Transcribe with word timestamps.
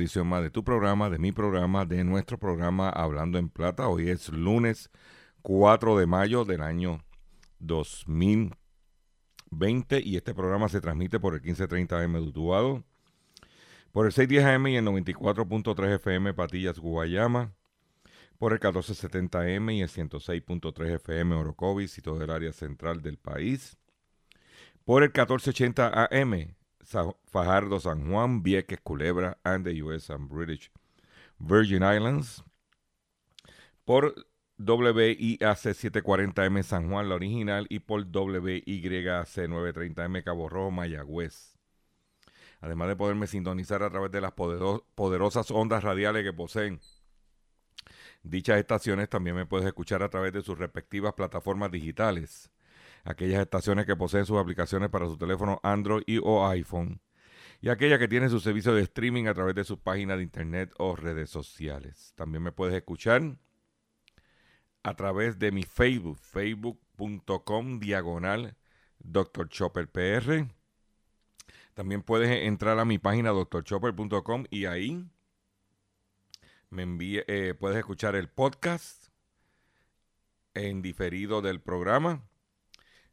Edición 0.00 0.26
más 0.26 0.42
de 0.42 0.50
tu 0.50 0.64
programa, 0.64 1.10
de 1.10 1.18
mi 1.18 1.30
programa, 1.30 1.84
de 1.84 2.02
nuestro 2.04 2.38
programa 2.38 2.88
Hablando 2.88 3.36
en 3.38 3.50
Plata. 3.50 3.88
Hoy 3.88 4.08
es 4.08 4.30
lunes 4.30 4.90
4 5.42 5.98
de 5.98 6.06
mayo 6.06 6.46
del 6.46 6.62
año 6.62 7.04
2020 7.58 10.00
y 10.02 10.16
este 10.16 10.34
programa 10.34 10.70
se 10.70 10.80
transmite 10.80 11.20
por 11.20 11.34
el 11.34 11.42
1530 11.42 12.02
AM 12.02 12.14
de 12.14 12.82
por 13.92 14.06
el 14.06 14.12
610 14.12 14.44
AM 14.44 14.66
y 14.68 14.76
el 14.76 14.86
94.3 14.86 15.94
FM 15.96 16.32
Patillas 16.34 16.78
Guayama, 16.78 17.52
por 18.38 18.52
el 18.52 18.58
1470 18.58 19.40
AM 19.40 19.70
y 19.70 19.82
el 19.82 19.88
106.3 19.88 20.94
FM 20.94 21.34
Orocovis 21.34 21.98
y 21.98 22.02
todo 22.02 22.22
el 22.22 22.30
área 22.30 22.52
central 22.52 23.02
del 23.02 23.18
país, 23.18 23.76
por 24.84 25.02
el 25.02 25.08
1480 25.10 26.08
AM 26.10 26.54
Fajardo, 27.26 27.80
San 27.80 28.10
Juan, 28.10 28.42
Vieques, 28.42 28.80
Culebra, 28.80 29.38
and 29.44 29.64
the 29.64 29.82
US 29.84 30.10
and 30.10 30.28
British 30.28 30.70
Virgin 31.38 31.82
Islands, 31.82 32.42
por 33.84 34.14
WIAC 34.58 35.56
740M 35.56 36.62
San 36.62 36.90
Juan, 36.90 37.08
la 37.08 37.14
original, 37.14 37.66
y 37.68 37.80
por 37.80 38.02
WYAC 38.02 39.48
930M 39.48 40.22
Cabo 40.22 40.48
Rojo, 40.48 40.70
Mayagüez. 40.70 41.56
Además 42.60 42.88
de 42.88 42.96
poderme 42.96 43.26
sintonizar 43.26 43.82
a 43.82 43.90
través 43.90 44.10
de 44.10 44.20
las 44.20 44.32
podero- 44.32 44.84
poderosas 44.94 45.50
ondas 45.50 45.82
radiales 45.82 46.24
que 46.24 46.32
poseen 46.32 46.80
dichas 48.22 48.58
estaciones, 48.58 49.08
también 49.08 49.36
me 49.36 49.46
puedes 49.46 49.66
escuchar 49.66 50.02
a 50.02 50.08
través 50.10 50.32
de 50.32 50.42
sus 50.42 50.58
respectivas 50.58 51.14
plataformas 51.14 51.70
digitales. 51.70 52.50
Aquellas 53.04 53.40
estaciones 53.40 53.86
que 53.86 53.96
poseen 53.96 54.26
sus 54.26 54.38
aplicaciones 54.38 54.90
para 54.90 55.06
su 55.06 55.16
teléfono 55.16 55.60
Android 55.62 56.02
y 56.06 56.18
o 56.22 56.46
iPhone. 56.46 57.00
Y 57.60 57.68
aquellas 57.68 57.98
que 57.98 58.08
tienen 58.08 58.30
su 58.30 58.40
servicio 58.40 58.74
de 58.74 58.82
streaming 58.82 59.26
a 59.26 59.34
través 59.34 59.54
de 59.54 59.64
sus 59.64 59.78
páginas 59.78 60.16
de 60.16 60.22
internet 60.22 60.72
o 60.78 60.96
redes 60.96 61.30
sociales. 61.30 62.12
También 62.16 62.42
me 62.42 62.52
puedes 62.52 62.74
escuchar 62.74 63.36
a 64.82 64.94
través 64.94 65.38
de 65.38 65.52
mi 65.52 65.62
Facebook, 65.62 66.18
facebook.com 66.18 67.78
diagonal 67.78 68.56
Dr. 68.98 69.48
Chopper 69.48 69.88
PR. 69.88 70.46
También 71.74 72.02
puedes 72.02 72.30
entrar 72.30 72.78
a 72.78 72.84
mi 72.84 72.98
página 72.98 73.30
drchopper.com 73.30 74.44
y 74.50 74.64
ahí 74.66 75.06
me 76.70 76.82
envíe, 76.82 77.24
eh, 77.26 77.54
puedes 77.58 77.78
escuchar 77.78 78.16
el 78.16 78.28
podcast 78.28 79.08
en 80.54 80.82
diferido 80.82 81.42
del 81.42 81.60
programa. 81.60 82.22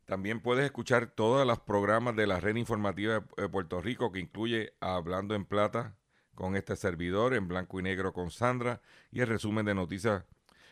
También 0.08 0.40
puedes 0.40 0.64
escuchar 0.64 1.08
todos 1.08 1.46
los 1.46 1.60
programas 1.60 2.16
de 2.16 2.28
la 2.28 2.40
red 2.40 2.56
informativa 2.56 3.26
de 3.36 3.50
Puerto 3.50 3.82
Rico 3.82 4.10
que 4.10 4.20
incluye 4.20 4.72
Hablando 4.80 5.36
en 5.36 5.44
Plata 5.44 5.98
con 6.34 6.56
este 6.56 6.78
servidor, 6.78 7.34
en 7.34 7.50
blanco 7.50 7.78
y 7.78 7.84
negro 7.84 8.14
con 8.14 8.32
Sandra 8.32 8.80
y 9.12 9.20
el 9.20 9.28
resumen 9.28 9.66
de 9.66 9.76
noticias 9.76 10.24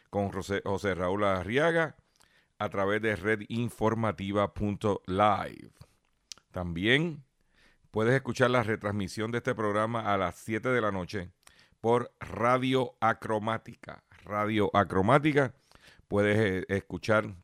con 0.09 0.31
José, 0.31 0.62
José 0.63 0.96
Raúl 0.96 1.25
Arriaga 1.25 1.97
a 2.59 2.69
través 2.69 3.01
de 3.01 3.18
redinformativa.live. 3.18 5.72
También 6.52 7.25
puedes 7.91 8.13
escuchar 8.13 8.52
la 8.52 8.63
retransmisión 8.63 9.31
de 9.31 9.40
este 9.40 9.53
programa 9.53 10.13
a 10.13 10.17
las 10.17 10.35
7 10.35 10.69
de 10.69 10.79
la 10.79 10.94
noche 10.94 11.29
por 11.81 12.13
Radio 12.22 12.96
Acromática. 13.02 14.06
Radio 14.23 14.72
Acromática. 14.73 15.53
Puedes 16.07 16.38
eh, 16.38 16.66
escuchar 16.69 17.35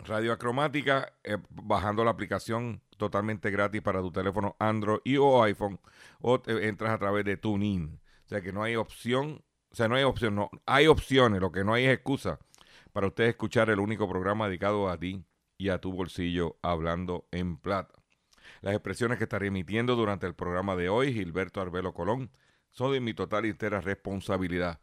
Radio 0.00 0.32
Acromática 0.32 1.12
eh, 1.24 1.38
bajando 1.50 2.04
la 2.04 2.10
aplicación 2.10 2.82
totalmente 2.96 3.50
gratis 3.50 3.82
para 3.82 4.00
tu 4.00 4.12
teléfono 4.12 4.56
Android 4.58 5.00
y 5.04 5.16
o 5.16 5.42
iPhone 5.42 5.80
o 6.20 6.40
te 6.40 6.68
entras 6.68 6.90
a 6.90 6.98
través 6.98 7.24
de 7.24 7.36
TuneIn. 7.36 8.00
O 8.24 8.28
sea 8.28 8.40
que 8.40 8.52
no 8.52 8.62
hay 8.62 8.76
opción, 8.76 9.44
o 9.70 9.74
sea, 9.74 9.88
no 9.88 9.96
hay 9.96 10.04
opción, 10.04 10.34
no, 10.34 10.50
hay 10.66 10.86
opciones, 10.86 11.40
lo 11.40 11.52
que 11.52 11.64
no 11.64 11.74
hay 11.74 11.84
es 11.84 11.94
excusa 11.94 12.38
para 12.92 13.06
usted 13.06 13.24
escuchar 13.24 13.70
el 13.70 13.80
único 13.80 14.08
programa 14.08 14.46
dedicado 14.46 14.88
a 14.88 14.98
ti 14.98 15.24
y 15.58 15.70
a 15.70 15.78
tu 15.78 15.92
bolsillo 15.92 16.58
hablando 16.62 17.26
en 17.30 17.56
plata. 17.56 17.94
Las 18.60 18.74
expresiones 18.74 19.18
que 19.18 19.24
estaré 19.24 19.48
emitiendo 19.48 19.96
durante 19.96 20.26
el 20.26 20.34
programa 20.34 20.76
de 20.76 20.88
hoy, 20.88 21.12
Gilberto 21.12 21.60
Arbelo 21.60 21.94
Colón, 21.94 22.30
son 22.70 22.92
de 22.92 23.00
mi 23.00 23.14
total 23.14 23.46
y 23.46 23.50
entera 23.50 23.80
responsabilidad. 23.80 24.80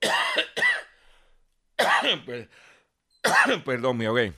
Per- 3.22 3.64
Perdón, 3.64 3.96
mi 3.96 4.04
ahogué. 4.06 4.34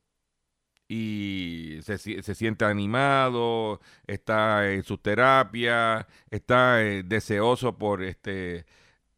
y 0.88 1.78
se, 1.82 1.98
se 1.98 2.34
siente 2.34 2.64
animado, 2.64 3.80
está 4.06 4.72
en 4.72 4.84
su 4.84 4.98
terapia, 4.98 6.06
está 6.30 6.82
eh, 6.82 7.02
deseoso 7.04 7.76
por 7.78 8.02
este 8.02 8.66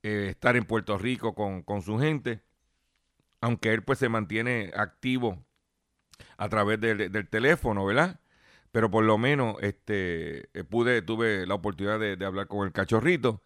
eh, 0.03 0.29
estar 0.31 0.57
en 0.57 0.65
Puerto 0.65 0.97
Rico 0.99 1.35
con, 1.35 1.63
con 1.63 1.83
su 1.83 1.99
gente, 1.99 2.43
aunque 3.41 3.73
él 3.73 3.83
pues 3.85 3.99
se 3.99 4.09
mantiene 4.09 4.73
activo 4.77 5.45
a 6.39 6.49
través 6.49 6.81
del, 6.81 7.13
del 7.13 7.29
teléfono, 7.29 7.85
¿verdad? 7.85 8.21
Pero 8.73 8.91
por 8.91 9.05
lo 9.05 9.19
menos 9.19 9.57
este, 9.61 10.51
eh, 10.59 10.65
pude, 10.65 11.03
tuve 11.03 11.47
la 11.47 11.55
oportunidad 11.55 11.99
de, 11.99 12.25
hablar 12.25 12.49
con 12.49 12.67
el 12.67 12.73
cachorrito. 12.73 13.43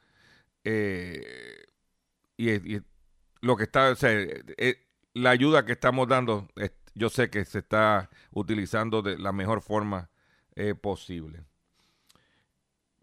eh, 0.64 1.64
y, 2.36 2.80
lo 3.40 3.56
que 3.56 3.64
está, 3.64 3.90
o 3.90 3.96
sea, 3.96 4.12
eh, 4.12 4.86
la 5.14 5.30
ayuda 5.30 5.64
que 5.66 5.72
estamos 5.72 6.06
dando, 6.08 6.48
yo 6.94 7.10
sé 7.10 7.28
que 7.28 7.44
se 7.44 7.58
está 7.58 8.08
utilizando 8.30 9.02
de 9.02 9.18
la 9.18 9.32
mejor 9.32 9.62
forma 9.62 10.10
posible. 10.80 11.44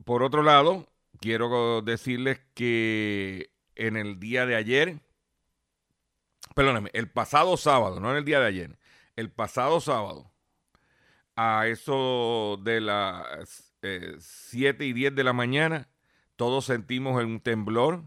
Por 0.06 0.24
otro 0.24 0.44
lado, 0.44 0.88
quiero 1.20 1.82
decirles 1.82 2.40
que 2.54 3.52
en 3.76 3.98
el 3.98 4.20
día 4.20 4.46
de 4.46 4.56
ayer, 4.56 5.02
perdóname, 6.56 6.90
el 6.94 7.10
pasado 7.10 7.58
sábado, 7.58 8.00
no 8.00 8.12
en 8.12 8.18
el 8.18 8.26
día 8.26 8.40
de 8.40 8.48
ayer, 8.48 8.80
el 9.16 9.32
pasado 9.32 9.82
sábado, 9.82 10.32
a 11.42 11.68
eso 11.68 12.60
de 12.66 12.82
las 12.82 13.74
eh, 13.82 14.18
7 14.20 14.84
y 14.84 14.92
10 14.92 15.16
de 15.16 15.24
la 15.24 15.32
mañana, 15.32 15.88
todos 16.36 16.66
sentimos 16.66 17.24
un 17.24 17.40
temblor 17.40 18.04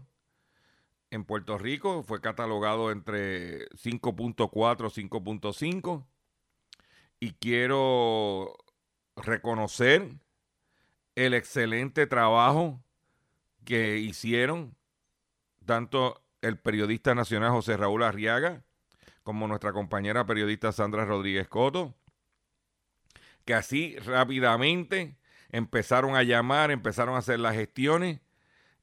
en 1.09 1.25
Puerto 1.25 1.57
Rico, 1.57 2.03
fue 2.03 2.21
catalogado 2.21 2.91
entre 2.91 3.67
5.4 3.69 4.91
y 4.95 5.09
5.5, 5.09 6.05
y 7.19 7.31
quiero 7.31 8.55
reconocer 9.15 10.11
el 11.15 11.33
excelente 11.33 12.05
trabajo 12.05 12.83
que 13.65 13.97
hicieron 13.97 14.75
tanto 15.65 16.23
el 16.41 16.59
periodista 16.59 17.15
nacional 17.15 17.49
José 17.49 17.77
Raúl 17.77 18.03
Arriaga 18.03 18.63
como 19.23 19.47
nuestra 19.47 19.73
compañera 19.73 20.27
periodista 20.27 20.71
Sandra 20.71 21.03
Rodríguez 21.03 21.47
Coto, 21.47 21.95
que 23.45 23.53
así 23.53 23.95
rápidamente 23.97 25.17
empezaron 25.49 26.15
a 26.15 26.23
llamar, 26.23 26.71
empezaron 26.71 27.15
a 27.15 27.19
hacer 27.19 27.39
las 27.39 27.55
gestiones, 27.55 28.21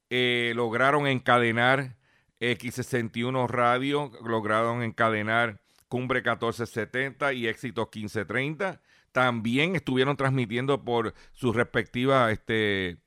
eh, 0.09 0.53
lograron 0.55 1.07
encadenar 1.07 1.97
X61 2.41 3.49
Radio, 3.49 4.11
lograron 4.25 4.83
encadenar 4.83 5.61
Cumbre 5.89 6.21
1470 6.21 7.33
y 7.33 7.49
Éxitos 7.49 7.89
1530. 7.93 8.81
También 9.13 9.75
estuvieron 9.75 10.17
transmitiendo 10.17 10.85
por 10.85 11.15
sus 11.33 11.57
respectivas 11.57 12.33
este, 12.33 12.99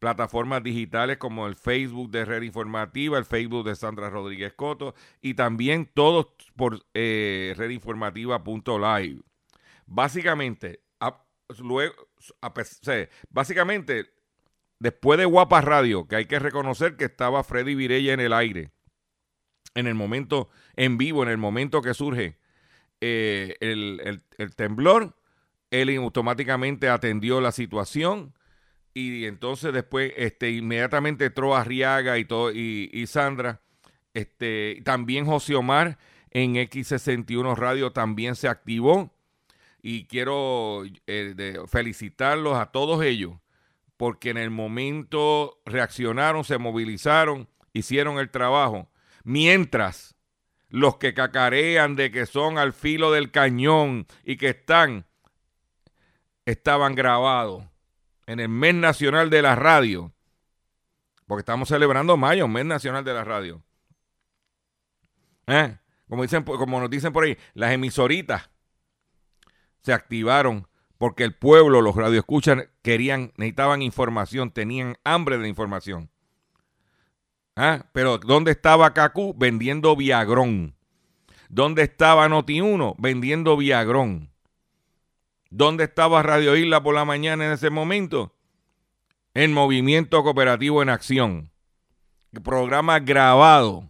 plataformas 0.00 0.62
digitales 0.64 1.18
como 1.18 1.46
el 1.46 1.54
Facebook 1.54 2.10
de 2.10 2.24
Red 2.24 2.42
Informativa, 2.42 3.16
el 3.16 3.24
Facebook 3.24 3.64
de 3.64 3.76
Sandra 3.76 4.10
Rodríguez 4.10 4.52
Coto 4.54 4.96
y 5.20 5.34
también 5.34 5.88
todos 5.94 6.26
por 6.56 6.84
eh, 6.94 7.54
redinformativa.live. 7.56 9.22
Básicamente, 9.86 10.80
luego, 11.60 11.94
básicamente, 13.30 14.10
después 14.78 15.18
de 15.18 15.24
Guapa 15.24 15.60
Radio, 15.60 16.06
que 16.06 16.16
hay 16.16 16.26
que 16.26 16.38
reconocer 16.38 16.96
que 16.96 17.04
estaba 17.04 17.44
Freddy 17.44 17.74
Virella 17.74 18.12
en 18.12 18.20
el 18.20 18.32
aire, 18.32 18.70
en 19.74 19.86
el 19.86 19.94
momento, 19.94 20.50
en 20.76 20.98
vivo, 20.98 21.22
en 21.22 21.30
el 21.30 21.38
momento 21.38 21.80
que 21.82 21.94
surge 21.94 22.38
eh, 23.00 23.56
el, 23.60 24.22
el- 24.36 24.54
temblor, 24.54 25.16
él 25.70 25.96
automáticamente 25.96 26.88
atendió 26.88 27.40
la 27.40 27.52
situación 27.52 28.34
y 28.94 29.24
entonces 29.24 29.72
después 29.72 30.12
este, 30.16 30.50
inmediatamente 30.50 31.24
entró 31.26 31.56
Arriaga 31.56 32.18
y, 32.18 32.26
todo, 32.26 32.52
y, 32.52 32.90
y 32.92 33.06
Sandra, 33.06 33.62
este, 34.12 34.82
también 34.84 35.24
José 35.24 35.54
Omar 35.54 35.96
en 36.30 36.54
X61 36.56 37.56
Radio 37.56 37.92
también 37.92 38.36
se 38.36 38.48
activó 38.48 39.10
y 39.82 40.06
quiero 40.06 40.84
eh, 41.06 41.58
felicitarlos 41.66 42.56
a 42.56 42.66
todos 42.66 43.02
ellos 43.04 43.34
porque 44.02 44.30
en 44.30 44.36
el 44.36 44.50
momento 44.50 45.60
reaccionaron, 45.64 46.42
se 46.42 46.58
movilizaron, 46.58 47.48
hicieron 47.72 48.18
el 48.18 48.30
trabajo, 48.30 48.90
mientras 49.22 50.16
los 50.70 50.96
que 50.96 51.14
cacarean 51.14 51.94
de 51.94 52.10
que 52.10 52.26
son 52.26 52.58
al 52.58 52.72
filo 52.72 53.12
del 53.12 53.30
cañón 53.30 54.08
y 54.24 54.38
que 54.38 54.48
están, 54.48 55.06
estaban 56.46 56.96
grabados 56.96 57.64
en 58.26 58.40
el 58.40 58.48
mes 58.48 58.74
nacional 58.74 59.30
de 59.30 59.42
la 59.42 59.54
radio, 59.54 60.12
porque 61.26 61.42
estamos 61.42 61.68
celebrando 61.68 62.16
mayo, 62.16 62.48
mes 62.48 62.64
nacional 62.64 63.04
de 63.04 63.14
la 63.14 63.22
radio. 63.22 63.62
¿Eh? 65.46 65.76
Como, 66.08 66.22
dicen, 66.22 66.42
como 66.42 66.80
nos 66.80 66.90
dicen 66.90 67.12
por 67.12 67.22
ahí, 67.22 67.38
las 67.54 67.70
emisoritas 67.70 68.50
se 69.82 69.92
activaron 69.92 70.66
porque 70.98 71.24
el 71.24 71.34
pueblo, 71.34 71.80
los 71.80 71.96
radioescuchas, 71.96 72.68
querían, 72.80 73.32
necesitaban 73.36 73.82
información, 73.82 74.52
tenían 74.52 74.96
hambre 75.02 75.36
de 75.38 75.48
información. 75.48 76.10
¿Ah? 77.56 77.86
Pero 77.92 78.18
¿dónde 78.18 78.52
estaba 78.52 78.94
Cacú? 78.94 79.34
Vendiendo 79.36 79.96
Viagrón. 79.96 80.76
¿Dónde 81.48 81.82
estaba 81.82 82.28
Noti1? 82.28 82.94
Vendiendo 82.98 83.56
Viagrón. 83.56 84.30
¿Dónde 85.50 85.84
estaba 85.84 86.22
Radio 86.22 86.56
Isla 86.56 86.82
por 86.82 86.94
la 86.94 87.04
mañana 87.04 87.46
en 87.46 87.52
ese 87.52 87.68
momento? 87.68 88.34
En 89.34 89.52
Movimiento 89.52 90.22
Cooperativo 90.22 90.82
en 90.82 90.88
Acción. 90.88 91.50
Programa 92.44 93.00
grabado. 93.00 93.88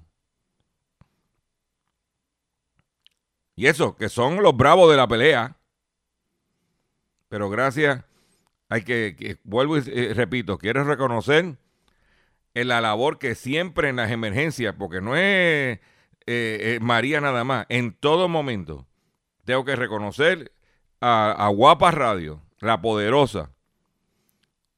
Y 3.55 3.67
eso, 3.67 3.97
que 3.97 4.09
son 4.09 4.43
los 4.43 4.57
bravos 4.57 4.91
de 4.91 4.97
la 4.97 5.07
pelea. 5.07 5.57
Pero 7.33 7.49
gracias, 7.49 8.05
hay 8.69 8.83
que, 8.83 9.39
vuelvo 9.43 9.79
y 9.79 9.83
eh, 9.87 10.13
repito, 10.13 10.59
quiero 10.59 10.85
reconocer 10.85 11.57
en 12.53 12.69
la 12.69 12.83
labor 12.83 13.19
que 13.19 13.35
siempre 13.35 13.89
en 13.89 13.97
las 13.97 14.11
emergencias, 14.11 14.75
porque 14.79 15.01
no 15.01 15.17
es 15.17 15.23
eh, 15.23 15.79
eh, 16.27 16.79
María 16.83 17.23
nada 17.23 17.43
más, 17.43 17.65
en 17.71 17.95
todo 17.95 18.29
momento 18.29 18.87
tengo 19.47 19.65
que 19.65 19.77
reconocer 19.77 20.53
a, 21.01 21.33
a 21.33 21.49
Guapa 21.49 21.91
Radio, 21.91 22.43
la 22.61 22.83
poderosa, 22.83 23.51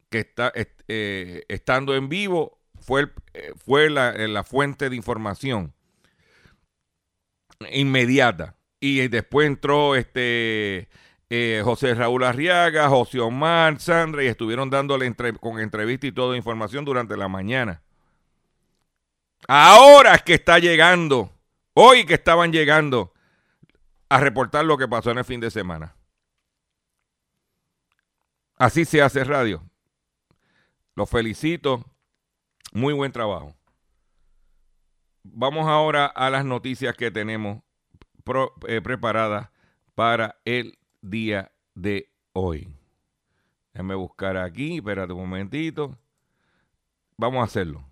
que 0.08 0.20
está 0.20 0.52
est- 0.54 0.82
estando 0.86 1.96
en 1.96 2.08
vivo, 2.08 2.60
fue, 2.80 3.10
fue 3.56 3.90
la, 3.90 4.12
la 4.12 4.44
fuente 4.44 4.88
de 4.90 4.94
información 4.94 5.74
inmediata. 7.72 8.54
Y 8.78 9.08
después 9.08 9.48
entró 9.48 9.96
este 9.96 10.88
eh, 11.36 11.62
José 11.64 11.96
Raúl 11.96 12.22
Arriaga, 12.22 12.88
José 12.88 13.18
Omar, 13.18 13.80
Sandra, 13.80 14.22
y 14.22 14.28
estuvieron 14.28 14.70
dándole 14.70 15.12
con 15.40 15.58
entrevista 15.58 16.06
y 16.06 16.12
toda 16.12 16.36
información 16.36 16.84
durante 16.84 17.16
la 17.16 17.26
mañana. 17.26 17.82
Ahora 19.48 20.14
es 20.14 20.22
que 20.22 20.34
está 20.34 20.60
llegando, 20.60 21.32
hoy 21.72 22.06
que 22.06 22.14
estaban 22.14 22.52
llegando 22.52 23.12
a 24.08 24.20
reportar 24.20 24.64
lo 24.64 24.78
que 24.78 24.86
pasó 24.86 25.10
en 25.10 25.18
el 25.18 25.24
fin 25.24 25.40
de 25.40 25.50
semana. 25.50 25.96
Así 28.56 28.84
se 28.84 29.02
hace 29.02 29.24
radio. 29.24 29.68
Los 30.94 31.10
felicito. 31.10 31.84
Muy 32.72 32.94
buen 32.94 33.10
trabajo. 33.10 33.56
Vamos 35.24 35.66
ahora 35.66 36.06
a 36.06 36.30
las 36.30 36.44
noticias 36.44 36.96
que 36.96 37.10
tenemos 37.10 37.60
eh, 38.68 38.80
preparadas 38.80 39.50
para 39.96 40.38
el 40.44 40.78
día 41.10 41.52
de 41.74 42.10
hoy. 42.32 42.74
Déjame 43.72 43.94
buscar 43.94 44.36
aquí, 44.36 44.76
espérate 44.76 45.12
un 45.12 45.20
momentito. 45.20 45.98
Vamos 47.16 47.40
a 47.40 47.44
hacerlo. 47.44 47.84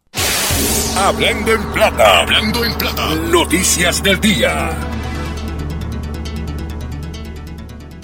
Hablando 0.97 1.53
en 1.53 1.73
plata. 1.73 2.21
Hablando 2.21 2.65
en 2.65 2.79
plata. 2.79 3.15
Noticias 3.31 4.03
del 4.03 4.21
día. 4.21 4.71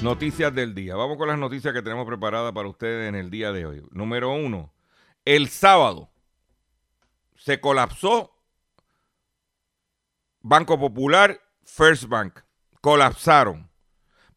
Noticias 0.03 0.55
del 0.55 0.75
día. 0.75 0.95
Vamos 0.95 1.17
con 1.17 1.29
las 1.29 1.39
noticias 1.39 1.73
que 1.73 1.83
tenemos 1.83 2.07
preparadas 2.07 2.53
para 2.53 2.69
ustedes 2.69 3.09
en 3.09 3.15
el 3.15 3.31
día 3.31 3.53
de 3.53 3.67
hoy. 3.67 3.83
Número 3.91 4.33
uno, 4.33 4.73
el 5.25 5.49
sábado 5.49 6.11
se 7.37 7.61
colapsó 7.61 8.35
Banco 10.41 10.79
Popular, 10.79 11.41
First 11.65 12.05
Bank. 12.05 12.41
Colapsaron. 12.81 13.68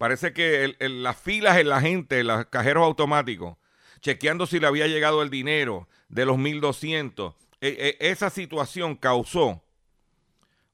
Parece 0.01 0.33
que 0.33 0.75
las 0.79 1.15
filas 1.15 1.57
en 1.59 1.69
la 1.69 1.79
gente, 1.79 2.23
los 2.23 2.47
cajeros 2.47 2.83
automáticos, 2.83 3.57
chequeando 3.99 4.47
si 4.47 4.59
le 4.59 4.65
había 4.65 4.87
llegado 4.87 5.21
el 5.21 5.29
dinero 5.29 5.87
de 6.09 6.25
los 6.25 6.37
1.200, 6.39 7.35
e- 7.61 7.97
e- 7.99 8.09
esa 8.09 8.31
situación 8.31 8.95
causó 8.95 9.63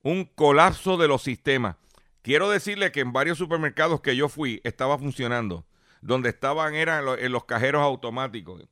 un 0.02 0.24
colapso 0.24 0.96
de 0.96 1.10
los 1.10 1.24
sistemas. 1.24 1.76
Quiero 2.22 2.50
decirle 2.50 2.94
que 2.94 3.02
en 3.02 3.12
varios 3.12 3.38
supermercados 3.38 4.00
que 4.00 4.16
yo 4.16 4.30
fui 4.30 4.62
estaba 4.64 4.98
funcionando. 4.98 5.66
Donde 6.00 6.30
estaban 6.30 6.74
eran 6.74 7.04
lo- 7.04 7.18
en 7.18 7.34
los 7.34 7.44
cajeros 7.44 7.82
automáticos. 7.82 8.64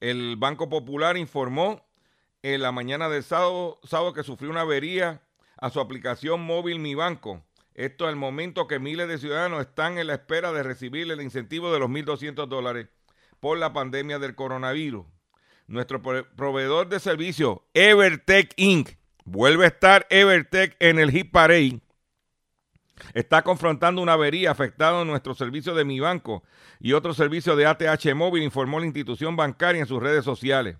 El 0.00 0.36
Banco 0.36 0.70
Popular 0.70 1.18
informó 1.18 1.84
en 2.42 2.62
la 2.62 2.72
mañana 2.72 3.10
del 3.10 3.22
sábado, 3.22 3.80
sábado 3.84 4.14
que 4.14 4.22
sufrió 4.22 4.48
una 4.50 4.62
avería 4.62 5.20
a 5.58 5.68
su 5.68 5.78
aplicación 5.78 6.40
móvil 6.40 6.78
Mi 6.78 6.94
Banco. 6.94 7.42
Esto 7.78 8.08
al 8.08 8.16
momento 8.16 8.66
que 8.66 8.80
miles 8.80 9.06
de 9.06 9.18
ciudadanos 9.18 9.60
están 9.60 9.98
en 9.98 10.08
la 10.08 10.14
espera 10.14 10.50
de 10.50 10.64
recibir 10.64 11.08
el 11.12 11.22
incentivo 11.22 11.72
de 11.72 11.78
los 11.78 11.88
1.200 11.88 12.48
dólares 12.48 12.88
por 13.38 13.56
la 13.56 13.72
pandemia 13.72 14.18
del 14.18 14.34
coronavirus. 14.34 15.06
Nuestro 15.68 16.02
proveedor 16.02 16.88
de 16.88 16.98
servicio, 16.98 17.68
Evertech 17.74 18.52
Inc., 18.56 18.96
vuelve 19.24 19.64
a 19.64 19.68
estar 19.68 20.08
Evertech 20.10 20.74
en 20.80 20.98
el 20.98 21.12
Hit 21.12 21.30
Parade. 21.30 21.80
Está 23.14 23.42
confrontando 23.42 24.02
una 24.02 24.14
avería 24.14 24.50
afectada 24.50 25.00
en 25.02 25.06
nuestro 25.06 25.36
servicio 25.36 25.72
de 25.76 25.84
Mi 25.84 26.00
Banco 26.00 26.42
y 26.80 26.94
otro 26.94 27.14
servicio 27.14 27.54
de 27.54 27.66
ATH 27.66 28.12
Móvil, 28.12 28.42
informó 28.42 28.80
la 28.80 28.86
institución 28.86 29.36
bancaria 29.36 29.80
en 29.80 29.86
sus 29.86 30.02
redes 30.02 30.24
sociales. 30.24 30.78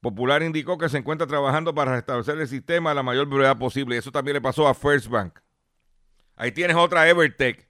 Popular 0.00 0.42
indicó 0.42 0.78
que 0.78 0.88
se 0.88 0.96
encuentra 0.96 1.26
trabajando 1.26 1.74
para 1.74 1.92
restablecer 1.92 2.40
el 2.40 2.48
sistema 2.48 2.92
a 2.92 2.94
la 2.94 3.02
mayor 3.02 3.26
brevedad 3.26 3.58
posible. 3.58 3.98
Eso 3.98 4.10
también 4.10 4.36
le 4.36 4.40
pasó 4.40 4.66
a 4.66 4.72
First 4.72 5.08
Bank. 5.08 5.40
Ahí 6.40 6.52
tienes 6.52 6.74
otra 6.74 7.06
Evertech. 7.06 7.68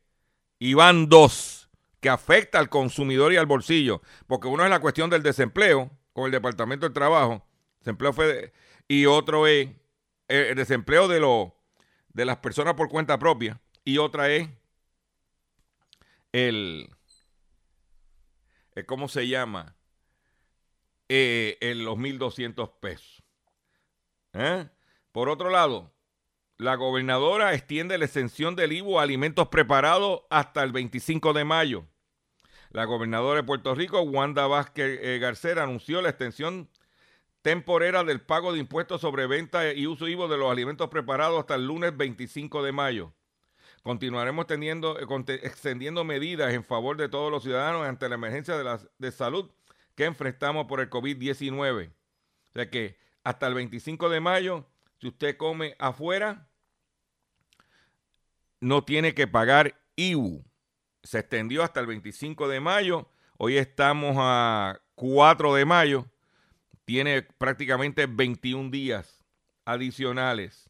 Y 0.61 0.75
van 0.75 1.09
dos 1.09 1.69
que 1.99 2.09
afecta 2.09 2.61
al 2.61 2.69
consumidor 2.69 3.33
y 3.33 3.37
al 3.37 3.47
bolsillo. 3.47 4.01
Porque 4.29 4.47
uno 4.47 4.63
es 4.63 4.71
la 4.71 4.79
cuestión 4.79 5.11
del 5.11 5.25
desempleo 5.25 5.91
con 6.13 6.27
el 6.27 6.31
Departamento 6.31 6.87
del 6.87 6.93
Trabajo. 6.93 7.45
Desempleo 7.81 8.15
y 8.87 9.07
otro 9.07 9.49
es 9.49 9.71
el 10.29 10.55
desempleo 10.55 11.09
de, 11.09 11.19
de 12.13 12.25
las 12.25 12.37
personas 12.37 12.75
por 12.75 12.89
cuenta 12.89 13.19
propia. 13.19 13.61
Y 13.85 13.99
otra 13.99 14.31
es 14.31 14.49
el, 16.31 16.89
¿cómo 18.87 19.09
se 19.09 19.27
llama? 19.27 19.75
Eh, 21.09 21.59
los 21.75 21.99
1.200 21.99 22.71
pesos. 22.79 23.25
¿Eh? 24.35 24.69
Por 25.11 25.29
otro 25.29 25.51
lado, 25.51 25.93
la 26.61 26.75
gobernadora 26.75 27.55
extiende 27.55 27.97
la 27.97 28.05
extensión 28.05 28.55
del 28.55 28.73
IVU 28.73 29.01
a 29.01 29.03
alimentos 29.03 29.49
preparados 29.49 30.21
hasta 30.29 30.63
el 30.63 30.73
25 30.73 31.33
de 31.33 31.45
mayo. 31.45 31.87
La 32.71 32.85
gobernadora 32.85 33.41
de 33.41 33.47
Puerto 33.47 33.75
Rico, 33.75 34.03
Wanda 34.03 34.47
Vázquez 34.47 35.01
eh, 35.03 35.19
Garcera, 35.19 35.63
anunció 35.63 36.03
la 36.03 36.11
extensión 36.11 36.69
temporera 37.41 38.05
del 38.05 38.21
pago 38.21 38.53
de 38.53 38.59
impuestos 38.59 39.01
sobre 39.01 39.27
venta 39.27 39.73
y 39.73 39.87
uso 39.87 40.07
IVU 40.07 40.29
de 40.29 40.37
los 40.37 40.53
alimentos 40.53 40.91
preparados 40.91 41.41
hasta 41.41 41.55
el 41.55 41.67
lunes 41.67 41.97
25 41.97 42.63
de 42.63 42.73
mayo. 42.73 43.15
Continuaremos 43.83 44.47
teniendo, 44.47 44.99
extendiendo 44.99 46.05
medidas 46.05 46.53
en 46.53 46.63
favor 46.63 46.99
de 46.99 47.09
todos 47.09 47.31
los 47.31 47.43
ciudadanos 47.43 47.87
ante 47.87 48.07
la 48.11 48.17
emergencia 48.17 48.59
de, 48.59 48.65
la, 48.65 48.79
de 48.99 49.11
salud 49.11 49.51
que 49.95 50.05
enfrentamos 50.05 50.67
por 50.67 50.81
el 50.81 50.91
COVID-19. 50.91 51.89
O 51.89 52.53
sea 52.53 52.69
que 52.69 52.99
hasta 53.25 53.47
el 53.47 53.55
25 53.55 54.11
de 54.11 54.21
mayo, 54.21 54.67
si 54.99 55.09
usted 55.09 55.39
come 55.39 55.75
afuera, 55.79 56.50
no 58.61 58.85
tiene 58.85 59.15
que 59.15 59.27
pagar 59.27 59.75
IU. 59.97 60.45
Se 61.03 61.19
extendió 61.19 61.63
hasta 61.63 61.81
el 61.81 61.87
25 61.87 62.49
de 62.49 62.61
mayo. 62.61 63.09
Hoy 63.39 63.57
estamos 63.57 64.17
a 64.19 64.81
4 64.95 65.55
de 65.55 65.65
mayo. 65.65 66.07
Tiene 66.85 67.23
prácticamente 67.23 68.07
21 68.07 68.71
días 68.71 69.25
adicionales. 69.65 70.69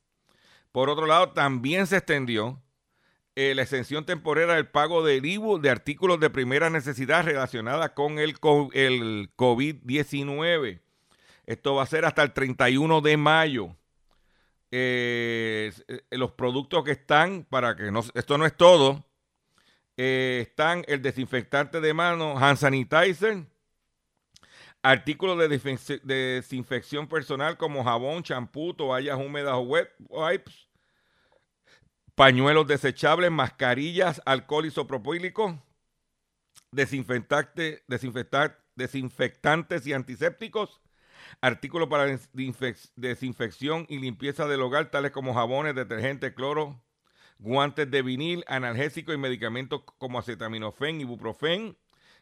Por 0.72 0.88
otro 0.88 1.06
lado, 1.06 1.32
también 1.32 1.86
se 1.86 1.96
extendió 1.96 2.62
eh, 3.34 3.54
la 3.54 3.62
extensión 3.62 4.04
temporera 4.04 4.54
del 4.54 4.68
pago 4.68 5.04
del 5.04 5.24
IVU 5.24 5.58
de 5.58 5.70
artículos 5.70 6.20
de 6.20 6.30
primera 6.30 6.70
necesidad 6.70 7.24
relacionada 7.24 7.94
con 7.94 8.18
el, 8.18 8.36
el 8.72 9.30
COVID-19. 9.36 10.80
Esto 11.46 11.74
va 11.74 11.82
a 11.82 11.86
ser 11.86 12.04
hasta 12.04 12.22
el 12.22 12.32
31 12.32 13.00
de 13.00 13.16
mayo. 13.16 13.76
Eh, 14.70 15.72
eh, 15.88 16.00
los 16.10 16.32
productos 16.32 16.84
que 16.84 16.92
están, 16.92 17.44
para 17.44 17.74
que 17.76 17.90
esto 18.14 18.38
no 18.38 18.46
es 18.46 18.56
todo, 18.56 19.04
están 19.96 20.84
el 20.88 21.02
desinfectante 21.02 21.80
de 21.80 21.92
manos, 21.92 22.40
hand 22.40 22.56
sanitizer, 22.56 23.44
artículos 24.82 25.38
de, 25.38 26.00
desinfección 26.04 27.06
personal 27.06 27.56
como 27.56 27.84
jabón, 27.84 28.22
champú, 28.22 28.72
toallas 28.74 29.18
húmedas 29.18 29.54
o 29.54 29.60
wipes, 29.60 30.68
pañuelos 32.14 32.66
desechables, 32.66 33.30
mascarillas, 33.30 34.22
alcohol 34.24 34.66
isopropílico, 34.66 35.62
desinfectante, 36.70 37.82
desinfectantes 38.76 39.86
y 39.86 39.92
antisépticos, 39.92 40.80
artículos 41.40 41.88
para 41.88 42.18
desinfección 42.96 43.86
y 43.88 43.98
limpieza 43.98 44.46
del 44.46 44.62
hogar, 44.62 44.90
tales 44.90 45.10
como 45.10 45.34
jabones, 45.34 45.74
detergente, 45.74 46.34
cloro, 46.34 46.82
guantes 47.38 47.90
de 47.90 48.02
vinil, 48.02 48.44
analgésicos 48.46 49.14
y 49.14 49.18
medicamentos 49.18 49.82
como 49.98 50.18
acetaminofén, 50.18 51.00
ibuprofen 51.00 51.76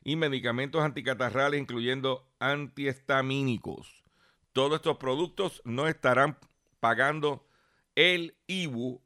y 0.04 0.16
medicamentos 0.16 0.82
anticatarrales, 0.82 1.60
incluyendo 1.60 2.28
antihistamínicos. 2.38 4.04
Todos 4.52 4.76
estos 4.76 4.96
productos 4.96 5.60
no 5.64 5.88
estarán 5.88 6.38
pagando 6.80 7.46
el 7.94 8.36
IBU 8.46 9.02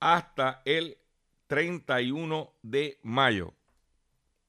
hasta 0.00 0.62
el 0.64 0.98
31 1.46 2.54
de 2.62 2.98
mayo. 3.02 3.48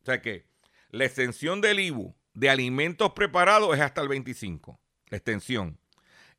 O 0.02 0.06
sea 0.06 0.22
que 0.22 0.46
la 0.90 1.06
extensión 1.06 1.62
del 1.62 1.80
IBU 1.80 2.16
de 2.34 2.50
alimentos 2.50 3.12
preparados 3.12 3.76
es 3.76 3.82
hasta 3.82 4.02
el 4.02 4.08
25, 4.08 4.80
extensión. 5.18 5.78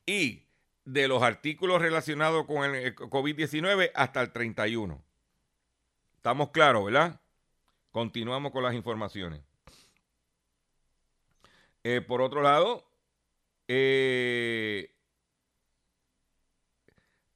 Y 0.06 0.44
de 0.84 1.08
los 1.08 1.22
artículos 1.22 1.80
relacionados 1.80 2.46
con 2.46 2.74
el 2.74 2.94
COVID-19 2.94 3.92
hasta 3.94 4.20
el 4.20 4.32
31. 4.32 5.02
Estamos 6.16 6.50
claros, 6.50 6.84
¿verdad? 6.84 7.20
Continuamos 7.90 8.52
con 8.52 8.62
las 8.62 8.74
informaciones. 8.74 9.40
Eh, 11.84 12.00
por 12.00 12.22
otro 12.22 12.42
lado, 12.42 12.84
eh, 13.68 14.92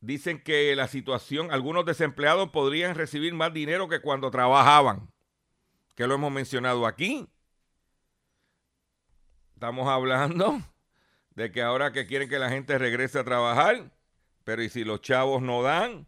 Dicen 0.06 0.40
que 0.40 0.76
la 0.76 0.86
situación, 0.86 1.50
algunos 1.50 1.84
desempleados 1.84 2.50
podrían 2.50 2.94
recibir 2.94 3.34
más 3.34 3.52
dinero 3.52 3.88
que 3.88 4.00
cuando 4.00 4.30
trabajaban, 4.30 5.10
que 5.96 6.06
lo 6.06 6.14
hemos 6.14 6.30
mencionado 6.30 6.86
aquí. 6.86 7.26
Estamos 9.54 9.88
hablando 9.88 10.62
de 11.36 11.52
que 11.52 11.62
ahora 11.62 11.92
que 11.92 12.06
quieren 12.06 12.28
que 12.28 12.38
la 12.38 12.50
gente 12.50 12.78
regrese 12.78 13.18
a 13.20 13.24
trabajar, 13.24 13.90
pero 14.44 14.62
¿y 14.62 14.68
si 14.68 14.84
los 14.84 15.00
chavos 15.02 15.42
no 15.42 15.62
dan 15.62 16.06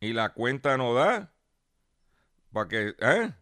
y 0.00 0.12
la 0.14 0.32
cuenta 0.32 0.76
no 0.78 0.94
da? 0.94 1.32
¿Para 2.52 2.68
qué? 2.68 2.94
¿Eh? 2.98 3.32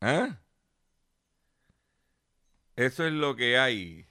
¿Eh? 0.00 0.34
Eso 2.76 3.06
es 3.06 3.12
lo 3.12 3.36
que 3.36 3.58
hay. 3.58 4.06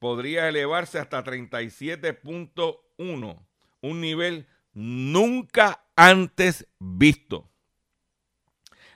podría 0.00 0.48
elevarse 0.48 0.98
hasta 0.98 1.22
37.1, 1.22 3.46
un 3.80 4.00
nivel 4.00 4.48
nunca 4.72 5.84
antes 5.94 6.66
visto. 6.80 7.48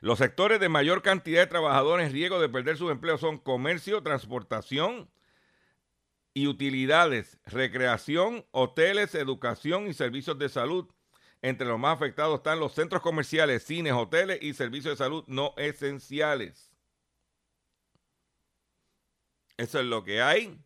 Los 0.01 0.19
sectores 0.19 0.61
de 0.61 0.69
mayor 0.69 1.03
cantidad 1.03 1.41
de 1.41 1.47
trabajadores 1.47 2.07
en 2.07 2.13
riesgo 2.13 2.41
de 2.41 2.49
perder 2.49 2.77
sus 2.77 2.91
empleos 2.91 3.21
son 3.21 3.39
comercio, 3.39 4.03
transportación 4.03 5.11
y 6.35 6.47
utilidades, 6.47 7.39
recreación, 7.47 8.47
hoteles, 8.53 9.15
educación 9.15 9.89
y 9.89 9.95
servicios 9.95 10.39
de 10.39 10.49
salud, 10.49 10.89
entre 11.43 11.67
los 11.67 11.79
más 11.79 11.97
afectados 11.97 12.39
están 12.39 12.61
los 12.61 12.75
centros 12.75 13.03
comerciales, 13.03 13.65
cines, 13.65 13.93
hoteles 13.93 14.39
y 14.43 14.55
servicios 14.55 14.99
de 14.99 15.05
salud 15.05 15.25
no 15.27 15.55
esenciales. 15.57 16.71
Eso 19.57 19.81
es 19.81 19.87
lo 19.87 20.05
que 20.05 20.23
hay. 20.23 20.59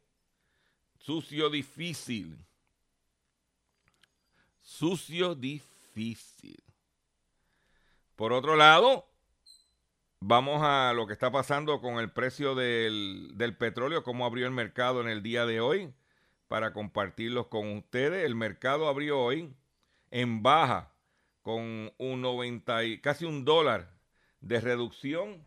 Sucio 0.99 1.51
difícil. 1.51 2.39
Sucio 4.61 5.35
difícil. 5.35 6.63
Por 8.17 8.33
otro 8.33 8.57
lado, 8.57 9.12
vamos 10.25 10.63
a 10.63 10.93
lo 10.95 11.07
que 11.07 11.13
está 11.13 11.31
pasando 11.31 11.81
con 11.81 11.99
el 11.99 12.11
precio 12.11 12.55
del, 12.55 13.33
del 13.35 13.57
petróleo, 13.57 14.05
cómo 14.05 14.25
abrió 14.25 14.47
el 14.47 14.53
mercado 14.53 15.01
en 15.01 15.09
el 15.09 15.23
día 15.23 15.47
de 15.47 15.61
hoy, 15.61 15.93
para 16.49 16.73
compartirlos 16.73 17.49
con 17.49 17.77
ustedes. 17.77 18.25
El 18.25 18.35
mercado 18.35 18.89
abrió 18.89 19.21
hoy 19.21 19.53
en 20.11 20.43
baja 20.43 20.93
con 21.43 21.93
un 21.99 22.21
90 22.21 22.85
y 22.85 23.01
casi 23.01 23.25
un 23.25 23.45
dólar 23.45 23.91
de 24.41 24.61
reducción. 24.61 25.45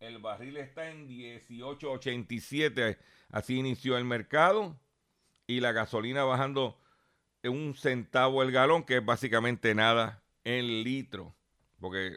El 0.00 0.18
barril 0.18 0.56
está 0.56 0.90
en 0.90 1.08
18.87, 1.08 2.98
así 3.30 3.58
inició 3.58 3.96
el 3.96 4.04
mercado. 4.04 4.76
Y 5.46 5.60
la 5.60 5.72
gasolina 5.72 6.24
bajando 6.24 6.78
un 7.44 7.74
centavo 7.74 8.42
el 8.42 8.52
galón, 8.52 8.84
que 8.84 8.96
es 8.96 9.04
básicamente 9.04 9.74
nada 9.74 10.22
en 10.44 10.82
litro. 10.82 11.34
Porque 11.80 12.16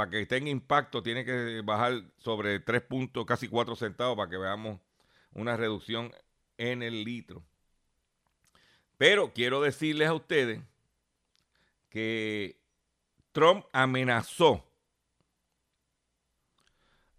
para 0.00 0.10
que 0.10 0.24
tenga 0.24 0.48
impacto 0.48 1.02
tiene 1.02 1.26
que 1.26 1.60
bajar 1.62 1.92
sobre 2.16 2.58
3 2.58 2.80
puntos, 2.80 3.26
casi 3.26 3.48
4 3.48 3.76
centavos, 3.76 4.16
para 4.16 4.30
que 4.30 4.38
veamos 4.38 4.80
una 5.34 5.58
reducción 5.58 6.10
en 6.56 6.82
el 6.82 7.04
litro. 7.04 7.44
Pero 8.96 9.34
quiero 9.34 9.60
decirles 9.60 10.08
a 10.08 10.14
ustedes 10.14 10.62
que 11.90 12.58
Trump 13.32 13.66
amenazó 13.74 14.66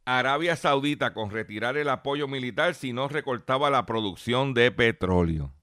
a 0.03 0.17
Arabia 0.17 0.55
Saudita 0.55 1.13
con 1.13 1.29
retirar 1.29 1.77
el 1.77 1.87
apoyo 1.87 2.27
militar 2.27 2.73
si 2.73 2.93
no 2.93 3.07
recortaba 3.07 3.69
la 3.69 3.85
producción 3.85 4.55
de 4.55 4.71
petróleo. 4.71 5.53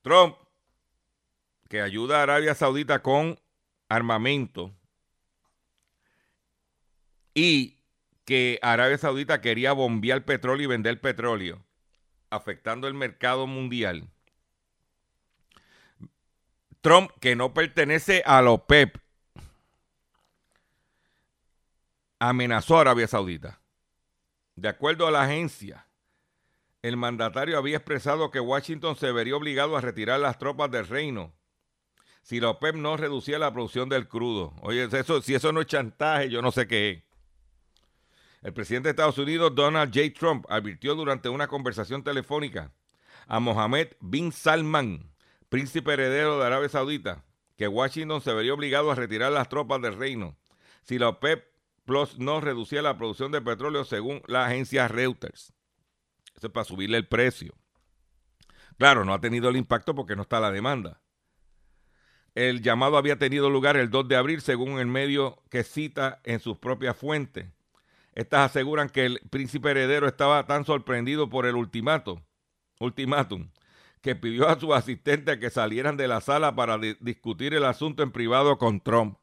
Trump, 0.00 0.34
que 1.68 1.82
ayuda 1.82 2.20
a 2.20 2.22
Arabia 2.22 2.54
Saudita 2.54 3.02
con 3.02 3.38
armamento 3.90 4.74
y 7.34 7.78
que 8.24 8.58
Arabia 8.62 8.98
Saudita 8.98 9.40
quería 9.40 9.72
bombear 9.72 10.24
petróleo 10.24 10.64
y 10.64 10.68
vender 10.68 11.00
petróleo, 11.00 11.64
afectando 12.30 12.88
el 12.88 12.94
mercado 12.94 13.46
mundial. 13.46 14.08
Trump, 16.80 17.10
que 17.20 17.36
no 17.36 17.54
pertenece 17.54 18.22
a 18.26 18.42
la 18.42 18.50
OPEP, 18.50 18.98
amenazó 22.18 22.78
a 22.78 22.82
Arabia 22.82 23.06
Saudita. 23.06 23.60
De 24.56 24.68
acuerdo 24.68 25.06
a 25.06 25.10
la 25.10 25.22
agencia, 25.22 25.86
el 26.82 26.96
mandatario 26.96 27.56
había 27.56 27.76
expresado 27.76 28.30
que 28.30 28.40
Washington 28.40 28.96
se 28.96 29.12
vería 29.12 29.36
obligado 29.36 29.76
a 29.76 29.80
retirar 29.80 30.20
las 30.20 30.38
tropas 30.38 30.70
del 30.70 30.86
reino 30.86 31.32
si 32.22 32.40
la 32.40 32.50
OPEP 32.50 32.76
no 32.76 32.96
reducía 32.96 33.38
la 33.38 33.52
producción 33.52 33.88
del 33.88 34.08
crudo. 34.08 34.54
Oye, 34.62 34.88
eso, 34.90 35.20
si 35.20 35.34
eso 35.34 35.52
no 35.52 35.60
es 35.60 35.66
chantaje, 35.66 36.30
yo 36.30 36.40
no 36.40 36.52
sé 36.52 36.66
qué 36.66 36.90
es. 36.90 37.11
El 38.42 38.52
presidente 38.52 38.88
de 38.88 38.90
Estados 38.90 39.18
Unidos, 39.18 39.54
Donald 39.54 39.94
J. 39.94 40.12
Trump, 40.18 40.46
advirtió 40.48 40.94
durante 40.94 41.28
una 41.28 41.46
conversación 41.46 42.02
telefónica 42.02 42.72
a 43.28 43.38
Mohammed 43.38 43.88
bin 44.00 44.32
Salman, 44.32 45.12
príncipe 45.48 45.92
heredero 45.92 46.40
de 46.40 46.46
Arabia 46.46 46.68
Saudita, 46.68 47.24
que 47.56 47.68
Washington 47.68 48.20
se 48.20 48.32
vería 48.32 48.54
obligado 48.54 48.90
a 48.90 48.96
retirar 48.96 49.30
las 49.30 49.48
tropas 49.48 49.80
del 49.80 49.96
reino 49.96 50.36
si 50.82 50.98
la 50.98 51.08
OPEP 51.08 51.52
Plus 51.84 52.18
no 52.18 52.40
reducía 52.40 52.82
la 52.82 52.96
producción 52.96 53.32
de 53.32 53.40
petróleo 53.40 53.84
según 53.84 54.22
la 54.26 54.46
agencia 54.46 54.88
Reuters. 54.88 55.52
Eso 56.36 56.46
es 56.46 56.52
para 56.52 56.64
subirle 56.64 56.96
el 56.96 57.08
precio. 57.08 57.54
Claro, 58.78 59.04
no 59.04 59.12
ha 59.12 59.20
tenido 59.20 59.48
el 59.48 59.56
impacto 59.56 59.94
porque 59.94 60.16
no 60.16 60.22
está 60.22 60.40
la 60.40 60.52
demanda. 60.52 61.00
El 62.34 62.62
llamado 62.62 62.96
había 62.96 63.18
tenido 63.18 63.50
lugar 63.50 63.76
el 63.76 63.90
2 63.90 64.08
de 64.08 64.16
abril, 64.16 64.40
según 64.40 64.78
el 64.78 64.86
medio 64.86 65.42
que 65.50 65.64
cita 65.64 66.20
en 66.24 66.40
sus 66.40 66.56
propias 66.56 66.96
fuentes. 66.96 67.48
Estas 68.14 68.50
aseguran 68.50 68.88
que 68.88 69.06
el 69.06 69.20
príncipe 69.30 69.70
heredero 69.70 70.06
estaba 70.06 70.46
tan 70.46 70.64
sorprendido 70.64 71.30
por 71.30 71.46
el 71.46 71.56
ultimátum, 71.56 72.20
ultimátum 72.78 73.48
que 74.02 74.16
pidió 74.16 74.48
a 74.48 74.58
sus 74.58 74.74
asistentes 74.74 75.38
que 75.38 75.48
salieran 75.48 75.96
de 75.96 76.08
la 76.08 76.20
sala 76.20 76.54
para 76.54 76.76
discutir 76.76 77.54
el 77.54 77.64
asunto 77.64 78.02
en 78.02 78.10
privado 78.10 78.58
con 78.58 78.80
Trump. 78.80 79.16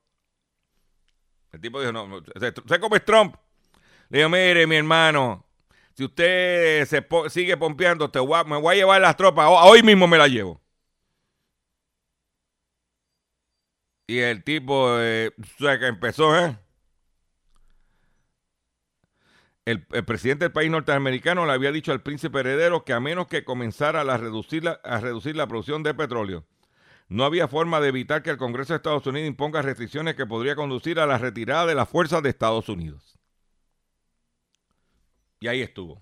El 1.51 1.59
tipo 1.59 1.81
dijo, 1.81 1.91
no, 1.91 2.23
¿sé 2.39 2.79
cómo 2.79 2.95
es 2.95 3.03
Trump? 3.03 3.35
Le 4.07 4.19
dijo, 4.19 4.29
mire, 4.29 4.65
mi 4.65 4.77
hermano, 4.77 5.45
si 5.93 6.05
usted 6.05 6.87
sigue 7.27 7.57
pompeando, 7.57 8.09
me 8.45 8.57
voy 8.57 8.75
a 8.75 8.77
llevar 8.77 9.01
las 9.01 9.17
tropas. 9.17 9.47
Hoy 9.49 9.83
mismo 9.83 10.07
me 10.07 10.17
las 10.17 10.29
llevo. 10.29 10.61
Y 14.07 14.19
el 14.19 14.43
tipo, 14.43 14.97
eh, 14.99 15.31
empezó, 15.59 16.39
¿eh? 16.39 16.57
El, 19.65 19.85
presidente 19.85 20.45
del 20.45 20.51
país 20.51 20.71
norteamericano 20.71 21.45
le 21.45 21.53
había 21.53 21.71
dicho 21.71 21.91
al 21.91 22.01
príncipe 22.01 22.39
heredero 22.39 22.83
que 22.83 22.93
a 22.93 22.99
menos 22.99 23.27
que 23.27 23.43
comenzara 23.43 24.01
a 24.01 24.17
reducir, 24.17 24.63
la, 24.63 25.47
producción 25.47 25.83
de 25.83 25.93
petróleo, 25.93 26.45
no 27.07 27.23
había 27.23 27.47
forma 27.47 27.79
de 27.79 27.89
evitar 27.89 28.23
que 28.23 28.31
el 28.31 28.37
Congreso 28.37 28.73
de 28.73 28.77
Estados 28.77 29.05
Unidos 29.05 29.27
imponga 29.27 29.61
restricciones 29.61 30.15
que 30.15 30.25
podría 30.25 30.55
conducir 30.55 30.99
a 30.99 31.05
la 31.05 31.17
retirada 31.17 31.67
de 31.67 31.75
las 31.75 31.87
fuerzas 31.87 32.23
de 32.23 32.29
Estados 32.29 32.67
Unidos. 32.69 33.19
Y 35.39 35.47
ahí 35.47 35.61
estuvo. 35.61 36.01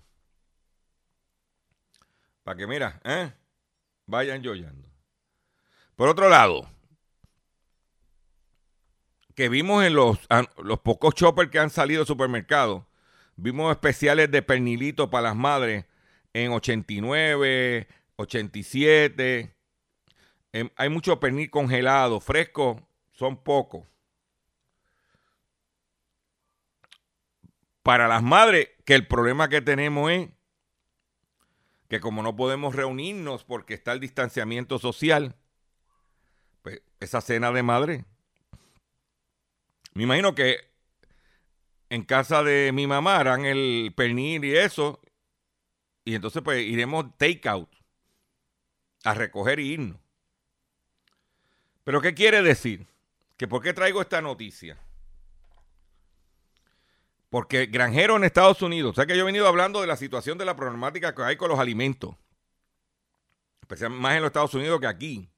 Para 2.42 2.56
que, 2.56 2.66
mira, 2.66 3.00
¿eh? 3.04 3.32
vayan 4.06 4.42
yoyando. 4.42 4.88
Por 5.94 6.08
otro 6.08 6.28
lado, 6.28 6.70
que 9.34 9.48
vimos 9.48 9.84
en 9.84 9.94
los, 9.94 10.18
los 10.64 10.80
pocos 10.80 11.14
choppers 11.14 11.50
que 11.50 11.60
han 11.60 11.70
salido 11.70 12.00
del 12.00 12.08
supermercado, 12.08 12.87
vimos 13.38 13.70
especiales 13.70 14.30
de 14.30 14.42
pernilito 14.42 15.08
para 15.08 15.28
las 15.28 15.36
madres 15.36 15.86
en 16.34 16.52
89, 16.52 17.88
87. 18.16 19.54
Em, 20.52 20.70
hay 20.76 20.88
mucho 20.90 21.18
pernil 21.18 21.50
congelado, 21.50 22.20
fresco, 22.20 22.86
son 23.12 23.42
pocos. 23.42 23.86
para 27.88 28.06
las 28.06 28.22
madres, 28.22 28.68
que 28.84 28.94
el 28.94 29.06
problema 29.06 29.48
que 29.48 29.62
tenemos 29.62 30.10
es 30.10 30.28
que 31.88 32.00
como 32.00 32.22
no 32.22 32.36
podemos 32.36 32.74
reunirnos 32.74 33.44
porque 33.44 33.72
está 33.72 33.92
el 33.92 34.00
distanciamiento 34.00 34.78
social, 34.78 35.34
pues 36.60 36.82
esa 37.00 37.22
cena 37.22 37.50
de 37.50 37.62
madre. 37.62 38.04
Me 39.94 40.02
imagino 40.02 40.34
que 40.34 40.67
en 41.90 42.04
casa 42.04 42.42
de 42.42 42.72
mi 42.72 42.86
mamá 42.86 43.16
harán 43.16 43.44
el 43.44 43.92
pernil 43.96 44.44
y 44.44 44.56
eso, 44.56 45.00
y 46.04 46.14
entonces 46.14 46.42
pues 46.42 46.64
iremos 46.64 47.16
take 47.16 47.48
out 47.48 47.70
a 49.04 49.14
recoger 49.14 49.60
y 49.60 49.72
irnos. 49.72 50.00
Pero 51.84 52.00
¿qué 52.00 52.14
quiere 52.14 52.42
decir? 52.42 52.86
¿Que 53.36 53.48
por 53.48 53.62
qué 53.62 53.72
traigo 53.72 54.02
esta 54.02 54.20
noticia? 54.20 54.78
Porque 57.30 57.66
granjeros 57.66 58.16
en 58.16 58.24
Estados 58.24 58.62
Unidos, 58.62 58.92
o 58.92 58.94
sea 58.94 59.06
que 59.06 59.16
yo 59.16 59.22
he 59.22 59.26
venido 59.26 59.46
hablando 59.46 59.80
de 59.80 59.86
la 59.86 59.96
situación 59.96 60.38
de 60.38 60.44
la 60.44 60.56
problemática 60.56 61.14
que 61.14 61.22
hay 61.22 61.36
con 61.36 61.48
los 61.48 61.58
alimentos, 61.58 62.14
especialmente 63.62 64.02
más 64.02 64.16
en 64.16 64.22
los 64.22 64.28
Estados 64.28 64.54
Unidos 64.54 64.80
que 64.80 64.86
aquí. 64.86 65.30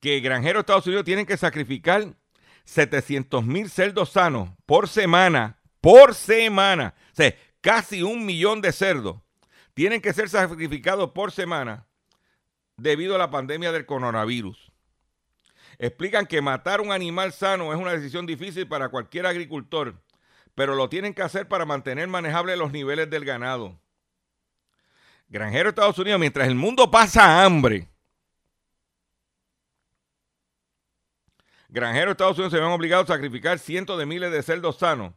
Que 0.00 0.20
granjeros 0.20 0.60
de 0.60 0.60
Estados 0.60 0.86
Unidos 0.86 1.04
tienen 1.04 1.24
que 1.24 1.36
sacrificar 1.36 2.14
700 2.64 3.44
mil 3.44 3.68
cerdos 3.68 4.10
sanos 4.10 4.50
por 4.66 4.88
semana, 4.88 5.58
por 5.80 6.14
semana, 6.14 6.94
o 7.12 7.16
sea, 7.16 7.34
casi 7.60 8.02
un 8.02 8.24
millón 8.24 8.60
de 8.60 8.72
cerdos 8.72 9.16
tienen 9.74 10.00
que 10.00 10.12
ser 10.12 10.28
sacrificados 10.28 11.10
por 11.10 11.32
semana 11.32 11.86
debido 12.76 13.14
a 13.14 13.18
la 13.18 13.30
pandemia 13.30 13.72
del 13.72 13.86
coronavirus. 13.86 14.72
Explican 15.78 16.26
que 16.26 16.40
matar 16.40 16.80
un 16.80 16.92
animal 16.92 17.32
sano 17.32 17.72
es 17.72 17.78
una 17.78 17.92
decisión 17.92 18.26
difícil 18.26 18.68
para 18.68 18.88
cualquier 18.88 19.26
agricultor, 19.26 20.00
pero 20.54 20.74
lo 20.74 20.88
tienen 20.88 21.14
que 21.14 21.22
hacer 21.22 21.48
para 21.48 21.64
mantener 21.64 22.06
manejables 22.08 22.56
los 22.56 22.72
niveles 22.72 23.10
del 23.10 23.24
ganado. 23.24 23.78
Granjero 25.28 25.64
de 25.64 25.70
Estados 25.70 25.98
Unidos, 25.98 26.20
mientras 26.20 26.46
el 26.46 26.54
mundo 26.54 26.90
pasa 26.90 27.44
hambre, 27.44 27.88
granjeros 31.74 32.06
de 32.06 32.12
Estados 32.12 32.38
Unidos 32.38 32.52
se 32.52 32.60
ven 32.60 32.70
obligados 32.70 33.10
a 33.10 33.14
sacrificar 33.14 33.58
cientos 33.58 33.98
de 33.98 34.06
miles 34.06 34.30
de 34.30 34.42
cerdos 34.44 34.78
sanos, 34.78 35.12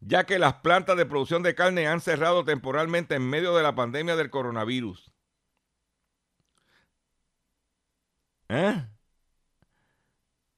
ya 0.00 0.24
que 0.24 0.38
las 0.38 0.54
plantas 0.54 0.96
de 0.96 1.04
producción 1.04 1.42
de 1.42 1.56
carne 1.56 1.88
han 1.88 2.00
cerrado 2.00 2.44
temporalmente 2.44 3.16
en 3.16 3.28
medio 3.28 3.56
de 3.56 3.64
la 3.64 3.74
pandemia 3.74 4.14
del 4.14 4.30
coronavirus. 4.30 5.12
¿Eh? 8.48 8.86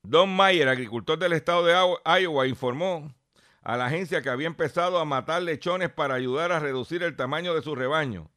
Don 0.02 0.36
Mayer, 0.36 0.68
agricultor 0.68 1.18
del 1.18 1.32
estado 1.32 1.64
de 1.64 1.72
Iowa, 2.20 2.46
informó 2.46 3.14
a 3.62 3.78
la 3.78 3.86
agencia 3.86 4.20
que 4.20 4.28
había 4.28 4.46
empezado 4.46 4.98
a 4.98 5.06
matar 5.06 5.42
lechones 5.42 5.90
para 5.90 6.14
ayudar 6.14 6.52
a 6.52 6.60
reducir 6.60 7.02
el 7.02 7.16
tamaño 7.16 7.54
de 7.54 7.62
su 7.62 7.74
rebaño. 7.74 8.30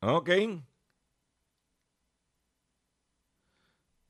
Ok. 0.00 0.30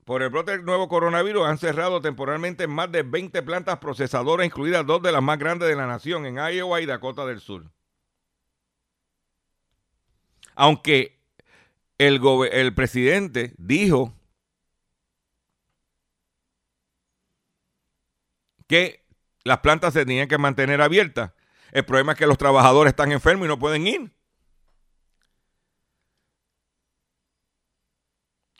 Por 0.04 0.22
el 0.22 0.30
brote 0.30 0.52
del 0.52 0.64
nuevo 0.64 0.88
coronavirus 0.88 1.46
han 1.46 1.58
cerrado 1.58 2.00
temporalmente 2.00 2.66
más 2.66 2.90
de 2.90 3.02
20 3.02 3.42
plantas 3.42 3.78
procesadoras, 3.78 4.46
incluidas 4.46 4.84
dos 4.84 5.00
de 5.02 5.12
las 5.12 5.22
más 5.22 5.38
grandes 5.38 5.68
de 5.68 5.76
la 5.76 5.86
nación, 5.86 6.26
en 6.26 6.36
Iowa 6.36 6.80
y 6.80 6.86
Dakota 6.86 7.24
del 7.24 7.40
Sur. 7.40 7.70
Aunque 10.54 11.20
el, 11.98 12.74
presidente 12.74 13.54
dijo 13.58 14.12
que 18.66 19.04
las 19.44 19.58
plantas 19.60 19.92
se 19.92 20.04
tenían 20.04 20.28
que 20.28 20.38
mantener 20.38 20.82
abiertas. 20.82 21.32
El 21.70 21.84
problema 21.84 22.12
es 22.12 22.18
que 22.18 22.26
los 22.26 22.38
trabajadores 22.38 22.90
están 22.90 23.12
enfermos 23.12 23.46
y 23.46 23.48
no 23.48 23.58
pueden 23.58 23.86
ir. 23.86 24.12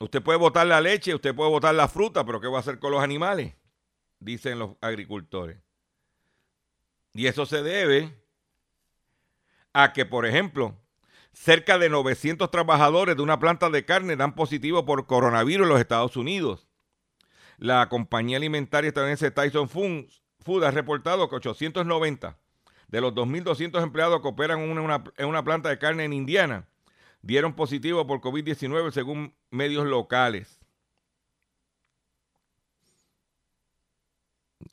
Usted 0.03 0.21
puede 0.21 0.37
botar 0.37 0.67
la 0.67 0.81
leche, 0.81 1.15
usted 1.15 1.33
puede 1.33 1.49
botar 1.49 1.73
la 1.77 1.87
fruta, 1.87 2.25
pero 2.27 2.41
¿qué 2.41 2.49
va 2.49 2.57
a 2.57 2.61
hacer 2.61 2.81
con 2.81 2.91
los 2.91 3.05
animales? 3.05 3.55
Dicen 4.19 4.59
los 4.59 4.73
agricultores. 4.81 5.61
Y 7.15 7.29
eso 7.29 7.47
se 7.47 7.63
debe 7.63 8.13
a 9.73 9.93
que, 9.93 10.05
por 10.05 10.27
ejemplo, 10.27 10.77
cerca 11.33 11.79
de 11.79 11.89
900 11.89 12.51
trabajadores 12.51 13.15
de 13.15 13.23
una 13.23 13.39
planta 13.39 13.71
de 13.71 13.85
carne 13.85 14.17
dan 14.17 14.35
positivo 14.35 14.85
por 14.85 15.07
coronavirus 15.07 15.67
en 15.67 15.69
los 15.69 15.81
Estados 15.81 16.17
Unidos. 16.17 16.67
La 17.59 17.89
compañía 17.89 18.39
alimentaria 18.39 18.89
estadounidense 18.89 19.31
Tyson 19.31 19.69
Food 19.69 20.65
ha 20.65 20.73
reportado 20.73 21.29
que 21.29 21.37
890 21.37 22.37
de 22.89 23.01
los 23.01 23.15
2.200 23.15 23.81
empleados 23.81 24.21
que 24.21 24.27
operan 24.27 24.59
en 24.63 24.79
una, 24.79 25.05
en 25.17 25.29
una 25.29 25.45
planta 25.45 25.69
de 25.69 25.79
carne 25.79 26.05
en 26.05 26.13
Indiana 26.13 26.67
dieron 27.23 27.55
positivo 27.55 28.07
por 28.07 28.21
COVID-19 28.21 28.91
según 28.91 29.35
medios 29.51 29.87
locales. 29.87 30.61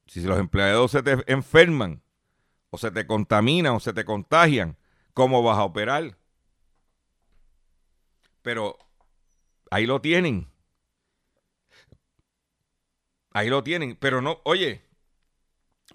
Si 0.07 0.21
los 0.21 0.39
empleados 0.39 0.91
se 0.91 1.03
te 1.03 1.17
enferman 1.31 2.01
o 2.71 2.77
se 2.77 2.91
te 2.91 3.05
contaminan 3.05 3.75
o 3.75 3.79
se 3.79 3.93
te 3.93 4.03
contagian, 4.03 4.77
¿cómo 5.13 5.43
vas 5.43 5.57
a 5.57 5.63
operar? 5.63 6.17
Pero 8.41 8.77
ahí 9.69 9.85
lo 9.85 10.01
tienen. 10.01 10.51
Ahí 13.31 13.49
lo 13.49 13.63
tienen. 13.63 13.95
Pero 13.95 14.21
no, 14.21 14.41
oye, 14.45 14.83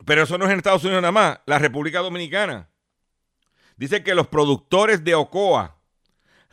pero 0.04 0.22
eso 0.22 0.38
no 0.38 0.44
es 0.44 0.52
en 0.52 0.58
Estados 0.58 0.84
Unidos 0.84 1.02
nada 1.02 1.12
más. 1.12 1.40
La 1.46 1.58
República 1.58 2.00
Dominicana. 2.00 2.70
Dice 3.76 4.04
que 4.04 4.14
los 4.14 4.28
productores 4.28 5.02
de 5.02 5.16
Ocoa 5.16 5.80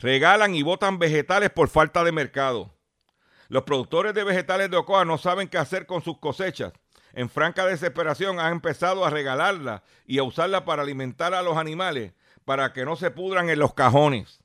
regalan 0.02 0.54
y 0.54 0.62
botan 0.62 0.98
vegetales 0.98 1.50
por 1.50 1.68
falta 1.68 2.02
de 2.04 2.12
mercado. 2.12 2.74
Los 3.48 3.62
productores 3.62 4.12
de 4.14 4.24
vegetales 4.24 4.70
de 4.70 4.76
Ocoa 4.76 5.04
no 5.04 5.16
saben 5.16 5.48
qué 5.48 5.58
hacer 5.58 5.86
con 5.86 6.02
sus 6.02 6.18
cosechas. 6.18 6.72
En 7.12 7.30
franca 7.30 7.66
desesperación 7.66 8.40
han 8.40 8.52
empezado 8.52 9.04
a 9.04 9.10
regalarla 9.10 9.84
y 10.06 10.18
a 10.18 10.24
usarla 10.24 10.64
para 10.64 10.82
alimentar 10.82 11.34
a 11.34 11.42
los 11.42 11.56
animales 11.56 12.12
para 12.44 12.72
que 12.72 12.84
no 12.84 12.96
se 12.96 13.10
pudran 13.10 13.48
en 13.48 13.58
los 13.58 13.74
cajones. 13.74 14.40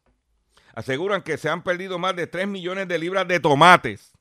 Aseguran 0.76 1.24
que 1.24 1.38
se 1.38 1.50
han 1.50 1.64
perdido 1.64 1.98
más 1.98 2.16
de 2.16 2.28
3 2.28 2.48
millones 2.48 2.88
de 2.88 3.00
libras 3.00 3.28
de 3.28 3.40
tomates 3.40 4.14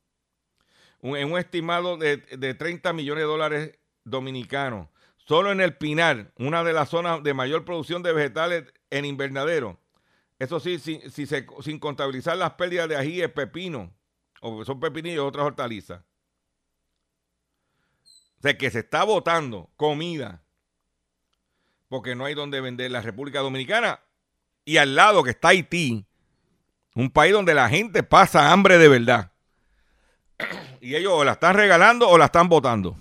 en 1.03 1.31
un 1.31 1.39
estimado 1.39 1.99
de, 1.99 2.17
de 2.17 2.55
30 2.55 2.93
millones 2.95 3.23
de 3.23 3.29
dólares 3.29 3.79
dominicanos. 4.05 4.89
Solo 5.17 5.53
en 5.53 5.61
el 5.61 5.77
Pinar, 5.77 6.33
una 6.39 6.65
de 6.65 6.73
las 6.73 6.89
zonas 6.89 7.23
de 7.23 7.35
mayor 7.35 7.65
producción 7.65 8.03
de 8.03 8.13
vegetales 8.13 8.65
en 8.91 9.05
invernadero, 9.05 9.79
eso 10.39 10.61
sí, 10.61 10.79
sin 10.79 11.79
contabilizar 11.79 12.37
las 12.37 12.53
pérdidas 12.53 12.89
de 12.89 12.97
ajíes, 12.97 13.31
pepino, 13.31 13.95
o 14.41 14.65
son 14.65 14.81
pepinillos 14.81 15.27
otras 15.27 15.47
hortalizas. 15.47 16.03
O 18.39 18.43
sea, 18.43 18.59
que 18.59 18.71
se 18.71 18.81
está 18.81 19.05
botando 19.05 19.71
comida 19.77 20.43
porque 21.89 22.15
no 22.15 22.25
hay 22.25 22.35
donde 22.35 22.61
vender 22.61 22.91
la 22.91 23.01
República 23.01 23.41
Dominicana 23.41 24.01
y 24.65 24.77
al 24.77 24.95
lado 24.95 25.23
que 25.23 25.31
está 25.31 25.49
Haití, 25.49 26.05
un 26.95 27.11
país 27.11 27.33
donde 27.33 27.55
la 27.55 27.69
gente 27.69 28.03
pasa 28.03 28.53
hambre 28.53 28.79
de 28.79 28.89
verdad. 28.89 29.33
Y 30.79 30.95
ellos 30.95 31.15
o 31.15 31.25
la 31.25 31.33
están 31.33 31.57
regalando 31.57 32.09
o 32.09 32.17
la 32.17 32.27
están 32.27 32.49
botando. 32.49 32.97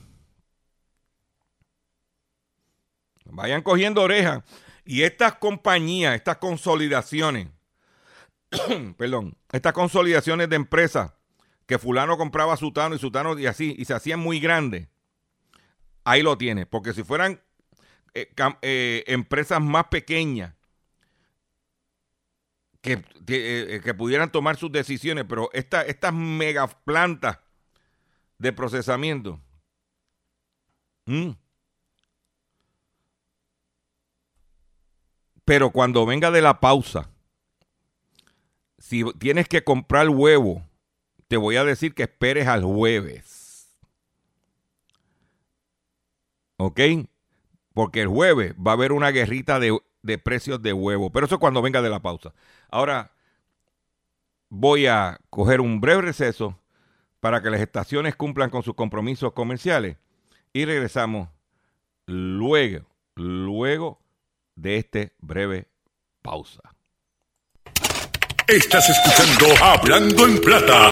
Vayan 3.25 3.61
cogiendo 3.61 4.01
orejas. 4.01 4.43
Y 4.85 5.01
estas 5.01 5.35
compañías, 5.35 6.15
estas 6.15 6.37
consolidaciones, 6.37 7.49
perdón, 8.97 9.35
estas 9.51 9.73
consolidaciones 9.73 10.47
de 10.47 10.55
empresas 10.55 11.13
que 11.65 11.79
fulano 11.79 12.17
compraba 12.17 12.55
sutano 12.55 12.95
y 12.95 12.99
sutano 12.99 13.37
y 13.37 13.47
así, 13.47 13.75
y 13.77 13.85
se 13.85 13.95
hacían 13.95 14.19
muy 14.19 14.39
grandes, 14.39 14.87
ahí 16.03 16.21
lo 16.21 16.37
tiene. 16.37 16.67
Porque 16.67 16.93
si 16.93 17.03
fueran 17.03 17.41
eh, 18.13 18.31
eh, 18.61 19.03
empresas 19.07 19.59
más 19.59 19.85
pequeñas 19.87 20.53
que, 22.81 23.03
eh, 23.27 23.81
que, 23.83 23.93
pudieran 23.95 24.31
tomar 24.31 24.57
sus 24.57 24.71
decisiones, 24.71 25.25
pero 25.27 25.49
estas 25.51 26.13
mega 26.13 26.67
plantas 26.67 27.39
de 28.37 28.53
procesamiento, 28.53 29.41
Pero 35.45 35.69
cuando 35.69 36.05
venga 36.05 36.31
de 36.31 36.41
la 36.41 36.59
pausa, 36.59 37.09
si 38.79 39.03
tienes 39.19 39.47
que 39.47 39.63
comprar 39.63 40.09
huevo, 40.09 40.63
te 41.27 41.37
voy 41.37 41.55
a 41.55 41.63
decir 41.63 41.93
que 41.93 42.03
esperes 42.03 42.47
al 42.47 42.63
jueves. 42.63 43.69
¿Ok? 46.57 46.79
Porque 47.73 48.01
el 48.01 48.07
jueves 48.07 48.55
va 48.55 48.71
a 48.71 48.73
haber 48.73 48.91
una 48.91 49.11
guerrita 49.11 49.59
de, 49.59 49.77
de 50.01 50.17
precios 50.17 50.61
de 50.61 50.73
huevo. 50.73 51.11
Pero 51.11 51.25
eso 51.25 51.35
es 51.35 51.39
cuando 51.39 51.61
venga 51.61 51.81
de 51.81 51.89
la 51.89 52.01
pausa. 52.01 52.33
Ahora 52.69 53.11
voy 54.49 54.87
a 54.87 55.19
coger 55.29 55.61
un 55.61 55.81
breve 55.81 56.01
receso 56.01 56.59
para 57.19 57.41
que 57.41 57.49
las 57.49 57.61
estaciones 57.61 58.15
cumplan 58.15 58.49
con 58.49 58.63
sus 58.63 58.75
compromisos 58.75 59.33
comerciales 59.33 59.97
y 60.53 60.65
regresamos 60.65 61.29
luego, 62.05 62.85
luego 63.15 63.99
de 64.55 64.77
este 64.77 65.13
breve 65.19 65.69
pausa. 66.21 66.61
Estás 68.47 68.89
escuchando 68.89 69.47
Hablando 69.63 70.25
en 70.25 70.39
Plata. 70.39 70.91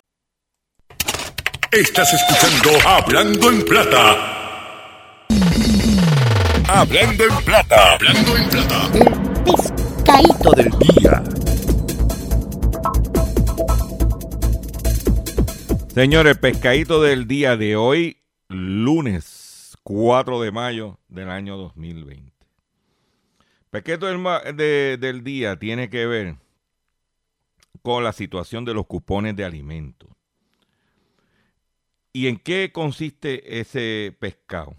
Estás 1.72 2.14
escuchando 2.14 2.88
Hablando 2.88 3.50
en 3.50 3.66
Plata. 3.66 5.28
Hablando 6.68 7.24
en 7.26 7.46
Plata. 7.46 7.94
Hablando 7.94 8.38
en 8.38 8.50
Plata. 8.50 8.92
El 8.96 9.44
pescadito 9.44 10.52
del 10.52 10.70
día. 10.80 11.24
Señores, 15.94 16.38
pescadito 16.40 17.04
del 17.04 17.28
día 17.28 17.56
de 17.56 17.76
hoy, 17.76 18.24
lunes 18.50 19.78
4 19.84 20.42
de 20.42 20.52
mayo 20.52 21.00
del 21.08 21.30
año 21.30 21.56
2020. 21.58 22.33
Pequeto 23.74 24.06
del, 24.06 25.00
del 25.00 25.24
día 25.24 25.58
tiene 25.58 25.90
que 25.90 26.06
ver 26.06 26.36
con 27.82 28.04
la 28.04 28.14
situación 28.14 28.66
de 28.66 28.76
los 28.76 28.86
cupones 28.86 29.36
de 29.36 29.46
alimentos. 29.46 30.12
¿Y 32.12 32.28
en 32.28 32.38
qué 32.38 32.72
consiste 32.72 33.60
ese 33.60 34.16
pescado? 34.20 34.76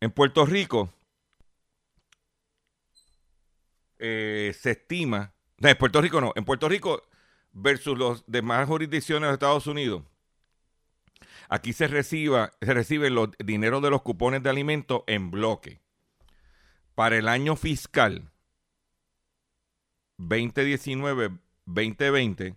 En 0.00 0.10
Puerto 0.10 0.46
Rico 0.46 0.90
eh, 3.98 4.56
se 4.58 4.70
estima, 4.70 5.34
no, 5.58 5.68
en 5.68 5.76
Puerto 5.76 6.00
Rico 6.00 6.22
no, 6.22 6.32
en 6.34 6.46
Puerto 6.46 6.66
Rico 6.66 7.02
versus 7.52 7.98
los 7.98 8.24
demás 8.26 8.66
jurisdicciones 8.66 9.28
de 9.28 9.34
Estados 9.34 9.66
Unidos, 9.66 10.02
aquí 11.50 11.74
se, 11.74 11.88
reciba, 11.88 12.52
se 12.62 12.72
reciben 12.72 13.14
los 13.14 13.28
dineros 13.38 13.82
de 13.82 13.90
los 13.90 14.00
cupones 14.00 14.42
de 14.42 14.48
alimentos 14.48 15.02
en 15.06 15.30
bloque 15.30 15.86
para 16.98 17.16
el 17.16 17.28
año 17.28 17.54
fiscal 17.54 18.32
2019-2020, 20.18 22.56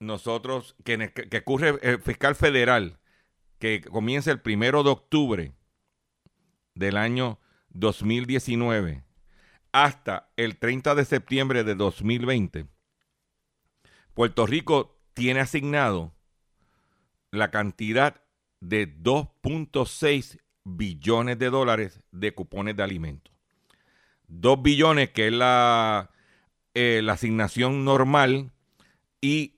nosotros, 0.00 0.76
que, 0.84 1.38
ocurre 1.38 1.78
el 1.80 1.98
fiscal 2.02 2.34
federal, 2.34 3.00
que 3.58 3.80
comienza 3.80 4.30
el 4.32 4.42
primero 4.42 4.82
de 4.82 4.90
octubre 4.90 5.54
del 6.74 6.98
año 6.98 7.40
2019 7.70 9.02
hasta 9.72 10.30
el 10.36 10.58
30 10.58 10.94
de 10.94 11.06
septiembre 11.06 11.64
de 11.64 11.74
2020, 11.74 12.66
Puerto 14.12 14.44
Rico 14.44 15.00
tiene 15.14 15.40
asignado 15.40 16.14
la 17.30 17.50
cantidad 17.50 18.22
de 18.60 18.94
2.6 18.94 20.42
billones 20.66 21.38
de 21.38 21.48
dólares 21.48 22.00
de 22.10 22.34
cupones 22.34 22.76
de 22.76 22.82
alimentos. 22.82 23.32
Dos 24.26 24.60
billones, 24.60 25.10
que 25.10 25.28
es 25.28 25.32
la, 25.32 26.10
eh, 26.74 27.00
la 27.04 27.12
asignación 27.12 27.84
normal, 27.84 28.50
y 29.20 29.54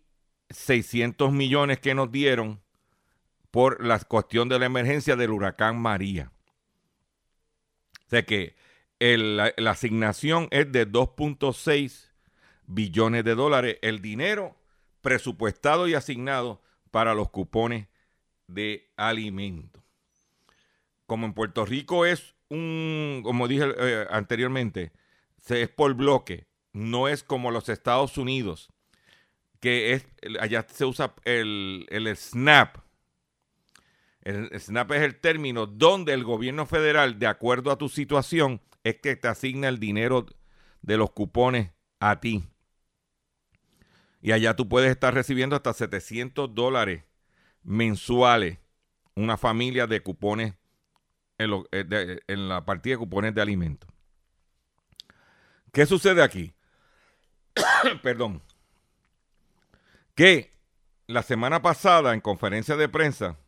600 0.51 1.33
millones 1.33 1.81
que 1.81 1.95
nos 1.95 2.13
dieron 2.13 2.61
por 3.51 3.85
la 3.85 3.99
cuestión 4.01 4.51
de 4.51 4.59
la 4.59 4.67
emergencia 4.67 5.17
del 5.17 5.31
huracán 5.31 5.81
María. 5.81 6.31
O 8.07 8.11
sea 8.11 8.25
que 8.25 8.55
la, 9.01 9.53
la 9.57 9.71
asignación 9.71 10.49
es 10.51 10.71
de 10.71 10.87
2.6 10.87 12.11
billones 12.67 13.25
de 13.25 13.35
dólares, 13.35 13.79
el 13.81 14.03
dinero 14.03 14.57
presupuestado 15.01 15.89
y 15.89 15.95
asignado 15.95 16.63
para 16.91 17.15
los 17.15 17.31
cupones 17.31 17.89
de 18.47 18.91
alimentos. 18.97 19.83
Como 21.09 21.25
en 21.25 21.33
Puerto 21.33 21.65
Rico 21.65 22.05
es 22.05 22.35
un, 22.51 23.23
como 23.25 23.49
dije 23.49 23.65
eh, 23.79 24.07
anteriormente, 24.11 24.93
es 25.49 25.71
por 25.71 25.95
bloque, 25.95 26.47
no 26.75 27.09
es 27.09 27.23
como 27.23 27.51
los 27.51 27.71
Estados 27.71 28.19
Unidos, 28.19 28.69
que 29.59 29.95
es, 29.95 30.07
allá 30.39 30.67
se 30.69 30.85
usa 30.85 31.15
el, 31.25 31.87
el 31.89 32.15
SNAP. 32.15 32.77
El 34.21 34.51
SNAP 34.61 34.93
es 34.93 35.01
el 35.01 35.19
término 35.19 35.67
donde 35.67 36.13
el 36.13 36.25
gobierno 36.25 36.67
federal, 36.67 37.19
de 37.19 37.27
acuerdo 37.27 37.71
a 37.71 37.79
tu 37.79 37.89
situación, 37.89 38.61
es 38.85 38.97
que 38.97 39.17
te 39.17 39.29
asigna 39.29 39.69
el 39.69 39.79
dinero 39.79 40.27
de 40.83 40.99
los 40.99 41.11
cupones 41.13 41.71
a 42.01 42.21
ti. 42.21 42.45
Y 44.21 44.33
allá 44.33 44.55
tú 44.55 44.69
puedes 44.69 44.91
estar 44.91 45.15
recibiendo 45.15 45.57
hasta 45.57 45.73
700 45.73 46.55
dólares 46.55 47.05
mensuales. 47.63 48.59
Una 49.15 49.39
familia 49.39 49.87
de 49.87 50.03
cupones 50.03 50.58
en, 51.39 51.65
eh, 51.73 52.21
en 52.27 52.49
la 52.49 52.65
partida 52.65 52.95
de 52.95 52.99
cupones 52.99 53.35
de 53.35 53.43
alimentos. 53.43 53.89
¿Qué 55.73 55.87
sucede 55.87 56.23
aquí? 56.23 56.53
Perdón. 58.03 58.43
Que 60.15 60.53
la 61.07 61.23
semana 61.23 61.63
pasada 61.63 62.15
en 62.15 62.21
conferencia 62.21 62.77
de 62.77 62.89
prensa 62.89 63.39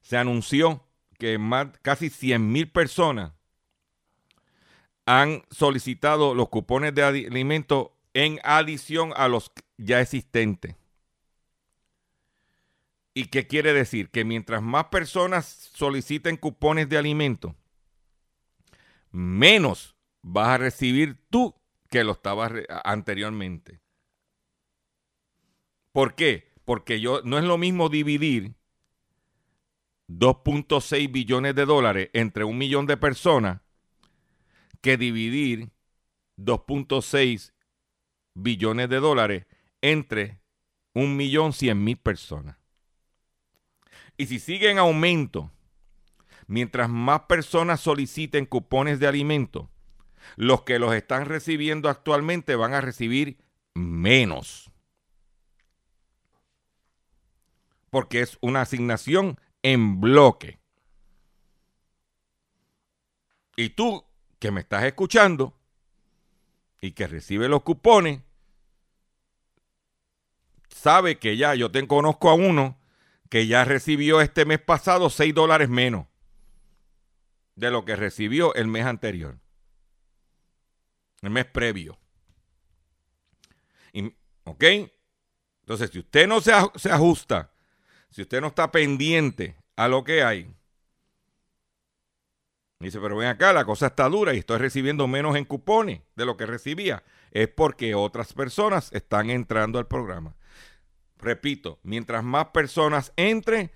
se 0.00 0.16
anunció 0.16 0.84
que 1.18 1.38
más, 1.38 1.68
casi 1.82 2.08
100 2.08 2.50
mil 2.50 2.70
personas 2.70 3.32
han 5.06 5.44
solicitado 5.50 6.34
los 6.34 6.48
cupones 6.48 6.94
de 6.94 7.02
alimentos 7.02 7.88
en 8.14 8.38
adición 8.42 9.12
a 9.16 9.28
los 9.28 9.52
ya 9.76 10.00
existentes. 10.00 10.76
¿Y 13.14 13.26
qué 13.26 13.46
quiere 13.46 13.72
decir? 13.72 14.10
Que 14.10 14.24
mientras 14.24 14.62
más 14.62 14.86
personas 14.86 15.46
soliciten 15.74 16.36
cupones 16.36 16.88
de 16.88 16.98
alimento, 16.98 17.56
menos 19.10 19.96
vas 20.22 20.48
a 20.48 20.58
recibir 20.58 21.18
tú 21.28 21.54
que 21.88 22.04
lo 22.04 22.12
estabas 22.12 22.52
anteriormente. 22.84 23.80
¿Por 25.92 26.14
qué? 26.14 26.52
Porque 26.64 27.00
yo, 27.00 27.20
no 27.24 27.36
es 27.36 27.44
lo 27.44 27.58
mismo 27.58 27.88
dividir 27.88 28.54
2.6 30.08 31.10
billones 31.10 31.54
de 31.54 31.64
dólares 31.64 32.10
entre 32.12 32.44
un 32.44 32.58
millón 32.58 32.86
de 32.86 32.96
personas 32.96 33.60
que 34.80 34.96
dividir 34.96 35.70
2.6 36.36 37.52
billones 38.34 38.88
de 38.88 39.00
dólares 39.00 39.46
entre 39.80 40.40
un 40.94 41.16
millón 41.16 41.52
cien 41.52 41.82
mil 41.82 41.96
personas. 41.96 42.59
Y 44.20 44.26
si 44.26 44.38
sigue 44.38 44.70
en 44.70 44.76
aumento, 44.76 45.50
mientras 46.46 46.90
más 46.90 47.20
personas 47.20 47.80
soliciten 47.80 48.44
cupones 48.44 49.00
de 49.00 49.06
alimento, 49.06 49.70
los 50.36 50.60
que 50.64 50.78
los 50.78 50.92
están 50.92 51.24
recibiendo 51.24 51.88
actualmente 51.88 52.54
van 52.54 52.74
a 52.74 52.82
recibir 52.82 53.38
menos. 53.72 54.70
Porque 57.88 58.20
es 58.20 58.36
una 58.42 58.60
asignación 58.60 59.40
en 59.62 60.02
bloque. 60.02 60.60
Y 63.56 63.70
tú 63.70 64.04
que 64.38 64.50
me 64.50 64.60
estás 64.60 64.84
escuchando, 64.84 65.58
y 66.82 66.92
que 66.92 67.06
recibe 67.06 67.48
los 67.48 67.62
cupones, 67.62 68.20
sabe 70.68 71.18
que 71.18 71.38
ya 71.38 71.54
yo 71.54 71.70
te 71.70 71.88
conozco 71.88 72.28
a 72.28 72.34
uno 72.34 72.79
que 73.30 73.46
ya 73.46 73.64
recibió 73.64 74.20
este 74.20 74.44
mes 74.44 74.60
pasado 74.60 75.08
6 75.08 75.34
dólares 75.34 75.70
menos 75.70 76.06
de 77.54 77.70
lo 77.70 77.86
que 77.86 77.96
recibió 77.96 78.54
el 78.54 78.66
mes 78.66 78.84
anterior, 78.84 79.38
el 81.22 81.30
mes 81.30 81.46
previo. 81.46 81.98
¿Ok? 84.44 84.64
Entonces, 85.60 85.90
si 85.90 86.00
usted 86.00 86.26
no 86.26 86.40
se, 86.40 86.52
se 86.74 86.90
ajusta, 86.90 87.52
si 88.10 88.22
usted 88.22 88.40
no 88.40 88.48
está 88.48 88.72
pendiente 88.72 89.56
a 89.76 89.86
lo 89.86 90.02
que 90.02 90.22
hay, 90.22 90.52
Dice, 92.80 92.98
pero 92.98 93.18
ven 93.18 93.28
acá, 93.28 93.52
la 93.52 93.66
cosa 93.66 93.88
está 93.88 94.08
dura 94.08 94.32
y 94.32 94.38
estoy 94.38 94.56
recibiendo 94.56 95.06
menos 95.06 95.36
en 95.36 95.44
cupones 95.44 96.00
de 96.16 96.24
lo 96.24 96.38
que 96.38 96.46
recibía. 96.46 97.02
Es 97.30 97.48
porque 97.48 97.94
otras 97.94 98.32
personas 98.32 98.90
están 98.94 99.28
entrando 99.28 99.78
al 99.78 99.86
programa. 99.86 100.34
Repito, 101.20 101.78
mientras 101.82 102.24
más 102.24 102.46
personas 102.46 103.12
entren, 103.16 103.70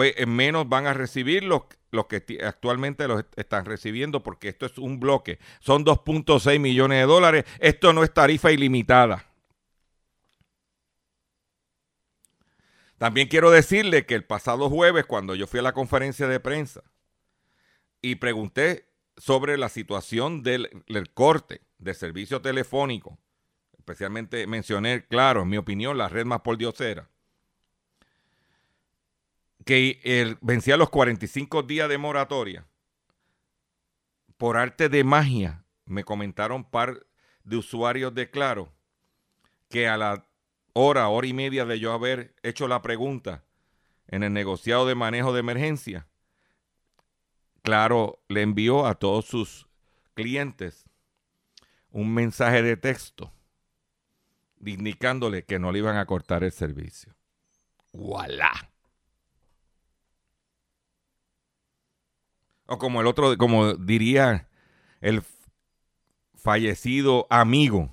eh, 0.00 0.26
menos 0.26 0.68
van 0.68 0.86
a 0.86 0.94
recibir 0.94 1.44
los, 1.44 1.62
los 1.90 2.06
que 2.06 2.24
actualmente 2.44 3.06
los 3.06 3.24
están 3.36 3.64
recibiendo 3.64 4.22
porque 4.22 4.48
esto 4.48 4.66
es 4.66 4.78
un 4.78 4.98
bloque. 5.00 5.38
Son 5.60 5.84
2.6 5.84 6.58
millones 6.58 6.98
de 6.98 7.06
dólares. 7.06 7.44
Esto 7.60 7.92
no 7.92 8.02
es 8.02 8.12
tarifa 8.12 8.50
ilimitada. 8.50 9.26
También 12.98 13.28
quiero 13.28 13.50
decirle 13.50 14.06
que 14.06 14.14
el 14.14 14.24
pasado 14.24 14.70
jueves, 14.70 15.04
cuando 15.04 15.34
yo 15.34 15.46
fui 15.46 15.60
a 15.60 15.62
la 15.62 15.72
conferencia 15.72 16.26
de 16.26 16.40
prensa, 16.40 16.82
y 18.00 18.16
pregunté 18.16 18.88
sobre 19.16 19.56
la 19.56 19.68
situación 19.68 20.42
del, 20.42 20.68
corte 21.14 21.62
de 21.78 21.94
servicio 21.94 22.42
telefónico. 22.42 23.18
Especialmente 23.84 24.46
mencioné, 24.46 25.04
claro, 25.04 25.42
en 25.42 25.50
mi 25.50 25.58
opinión, 25.58 25.98
la 25.98 26.08
red 26.08 26.24
más 26.24 26.40
por. 26.40 27.10
Que 29.66 30.38
vencía 30.40 30.78
los 30.78 30.88
45 30.88 31.64
días 31.64 31.90
de 31.90 31.98
moratoria. 31.98 32.66
Por 34.38 34.56
arte 34.56 34.88
de 34.88 35.04
magia, 35.04 35.66
me 35.84 36.02
comentaron 36.02 36.64
par 36.64 37.06
de 37.44 37.58
usuarios 37.58 38.14
de 38.14 38.30
Claro 38.30 38.72
que 39.68 39.86
a 39.86 39.98
la 39.98 40.26
hora, 40.72 41.08
hora 41.08 41.26
y 41.26 41.34
media 41.34 41.66
de 41.66 41.78
yo 41.78 41.92
haber 41.92 42.34
hecho 42.42 42.68
la 42.68 42.80
pregunta 42.80 43.44
en 44.06 44.22
el 44.22 44.32
negociado 44.32 44.86
de 44.86 44.94
manejo 44.94 45.34
de 45.34 45.40
emergencia, 45.40 46.08
Claro 47.60 48.18
le 48.28 48.40
envió 48.40 48.86
a 48.86 48.94
todos 48.94 49.26
sus 49.26 49.68
clientes 50.14 50.86
un 51.90 52.14
mensaje 52.14 52.62
de 52.62 52.78
texto 52.78 53.33
indicándole 54.72 55.44
que 55.44 55.58
no 55.58 55.72
le 55.72 55.78
iban 55.80 55.96
a 55.96 56.06
cortar 56.06 56.44
el 56.44 56.52
servicio. 56.52 57.14
¡Voilà! 57.92 58.70
O 62.66 62.78
como 62.78 63.00
el 63.00 63.06
otro, 63.06 63.36
como 63.36 63.74
diría 63.74 64.48
el 65.00 65.22
fallecido 66.34 67.26
amigo. 67.30 67.90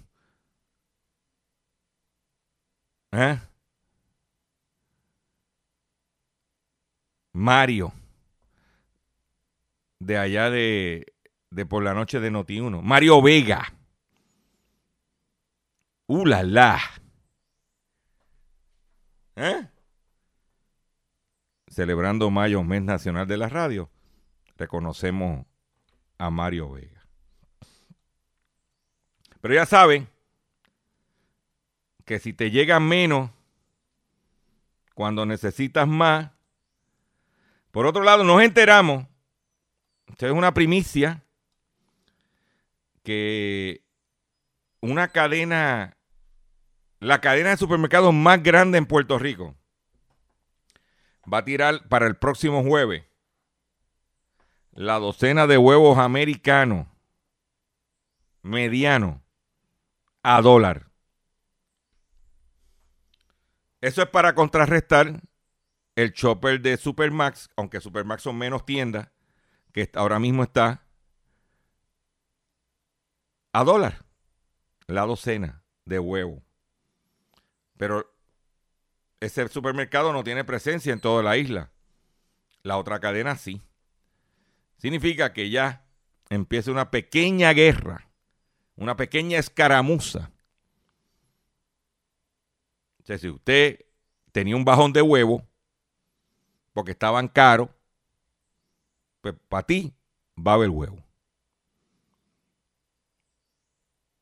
¿Eh? 3.12 3.38
Mario 7.34 7.94
de 10.00 10.18
allá 10.18 10.50
de, 10.50 11.14
de 11.52 11.66
por 11.66 11.84
la 11.84 11.94
noche 11.94 12.20
de 12.20 12.32
Noti1. 12.32 12.82
Mario 12.82 13.22
Vega. 13.22 13.74
¡Uh, 16.14 16.26
la, 16.26 16.44
la! 16.44 16.78
¿Eh? 19.38 19.66
Celebrando 21.70 22.30
mayo, 22.30 22.62
mes 22.66 22.82
nacional 22.82 23.26
de 23.26 23.38
la 23.38 23.48
radio, 23.48 23.90
reconocemos 24.58 25.46
a 26.18 26.30
Mario 26.30 26.70
Vega. 26.70 27.08
Pero 29.40 29.54
ya 29.54 29.66
saben 29.66 30.10
que 32.04 32.20
si 32.20 32.34
te 32.34 32.52
llega 32.52 32.82
menos 32.82 33.32
cuando 34.94 35.26
necesitas 35.26 35.88
más, 35.88 36.30
por 37.72 37.86
otro 37.86 38.04
lado, 38.04 38.26
nos 38.26 38.42
enteramos 38.42 39.06
esto 40.08 40.26
es 40.26 40.34
una 40.34 40.54
primicia 40.54 41.24
que 43.02 43.82
una 44.82 45.08
cadena, 45.08 45.96
la 47.02 47.20
cadena 47.20 47.50
de 47.50 47.58
supermercados 47.58 48.14
más 48.14 48.42
grande 48.44 48.78
en 48.78 48.86
Puerto 48.86 49.18
Rico, 49.18 49.56
va 51.32 51.40
a 51.40 51.46
tirar 51.46 51.88
para 51.90 52.06
el 52.06 52.16
próximo 52.16 52.64
jueves 52.64 53.04
la 54.72 55.00
docena 55.00 55.48
de 55.48 55.58
huevos 55.58 55.98
americanos 55.98 56.88
mediano 58.44 59.24
a 60.22 60.42
dólar. 60.42 60.92
Eso 63.82 64.04
es 64.04 64.10
para 64.10 64.36
contrarrestar 64.36 65.22
el 65.96 66.14
chopper 66.14 66.62
de 66.62 66.78
Supermax, 66.78 67.50
aunque 67.58 67.82
Supermax 67.82 68.22
son 68.22 68.38
menos 68.38 68.64
tiendas, 68.64 69.10
que 69.74 69.90
ahora 69.96 70.20
mismo 70.20 70.44
está 70.44 70.86
a 73.54 73.64
dólar 73.64 74.06
la 74.86 75.02
docena 75.08 75.64
de 75.86 75.98
huevo. 75.98 76.44
Pero 77.82 78.14
ese 79.20 79.48
supermercado 79.48 80.14
no 80.14 80.24
tiene 80.24 80.44
presencia 80.44 80.94
en 80.94 81.02
toda 81.02 81.24
la 81.24 81.36
isla. 81.36 81.72
La 82.62 82.78
otra 82.78 83.00
cadena 83.00 83.36
sí. 83.38 83.60
Significa 84.78 85.34
que 85.34 85.50
ya 85.50 85.84
empieza 86.30 86.70
una 86.70 86.92
pequeña 86.92 87.54
guerra, 87.54 88.08
una 88.76 88.96
pequeña 88.96 89.40
escaramuza. 89.40 90.30
O 93.00 93.18
si 93.18 93.30
usted 93.30 93.84
tenía 94.32 94.56
un 94.56 94.64
bajón 94.64 94.94
de 94.94 95.02
huevo 95.02 95.44
porque 96.74 96.92
estaban 96.92 97.30
caros, 97.30 97.70
pues 99.22 99.34
para 99.50 99.66
ti 99.66 99.92
va 100.38 100.52
a 100.52 100.56
haber 100.56 100.70
huevo. 100.70 101.04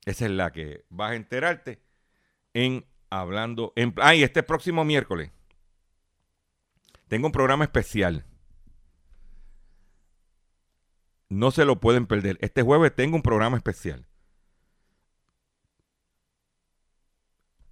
Esa 0.06 0.28
es 0.28 0.32
la 0.32 0.50
que 0.54 0.86
vas 0.88 1.12
a 1.12 1.16
enterarte 1.16 1.82
en 2.54 2.89
Hablando 3.10 3.74
en... 3.76 3.94
Ah, 3.98 4.14
este 4.14 4.44
próximo 4.44 4.86
miércoles 4.86 5.32
tengo 7.10 7.26
un 7.26 7.32
programa 7.34 7.66
especial. 7.66 8.24
No 11.28 11.52
se 11.52 11.66
lo 11.66 11.80
pueden 11.80 12.06
perder. 12.06 12.38
Este 12.40 12.62
jueves 12.62 12.96
tengo 12.96 13.16
un 13.16 13.24
programa 13.24 13.58
especial. 13.58 14.06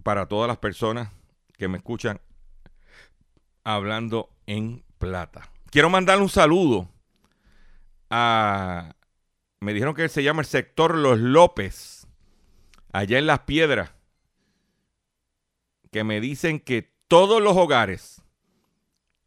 Para 0.03 0.27
todas 0.27 0.47
las 0.47 0.57
personas 0.57 1.11
que 1.55 1.67
me 1.67 1.77
escuchan 1.77 2.19
hablando 3.63 4.29
en 4.47 4.83
plata. 4.97 5.51
Quiero 5.69 5.89
mandar 5.89 6.19
un 6.19 6.29
saludo 6.29 6.89
a... 8.09 8.95
Me 9.59 9.73
dijeron 9.73 9.93
que 9.93 10.09
se 10.09 10.23
llama 10.23 10.41
el 10.41 10.47
sector 10.47 10.95
Los 10.95 11.19
López, 11.19 12.07
allá 12.91 13.17
en 13.17 13.25
Las 13.27 13.39
Piedras, 13.41 13.91
que 15.91 16.03
me 16.03 16.21
dicen 16.21 16.59
que 16.59 16.93
todos 17.07 17.41
los 17.41 17.55
hogares, 17.55 18.21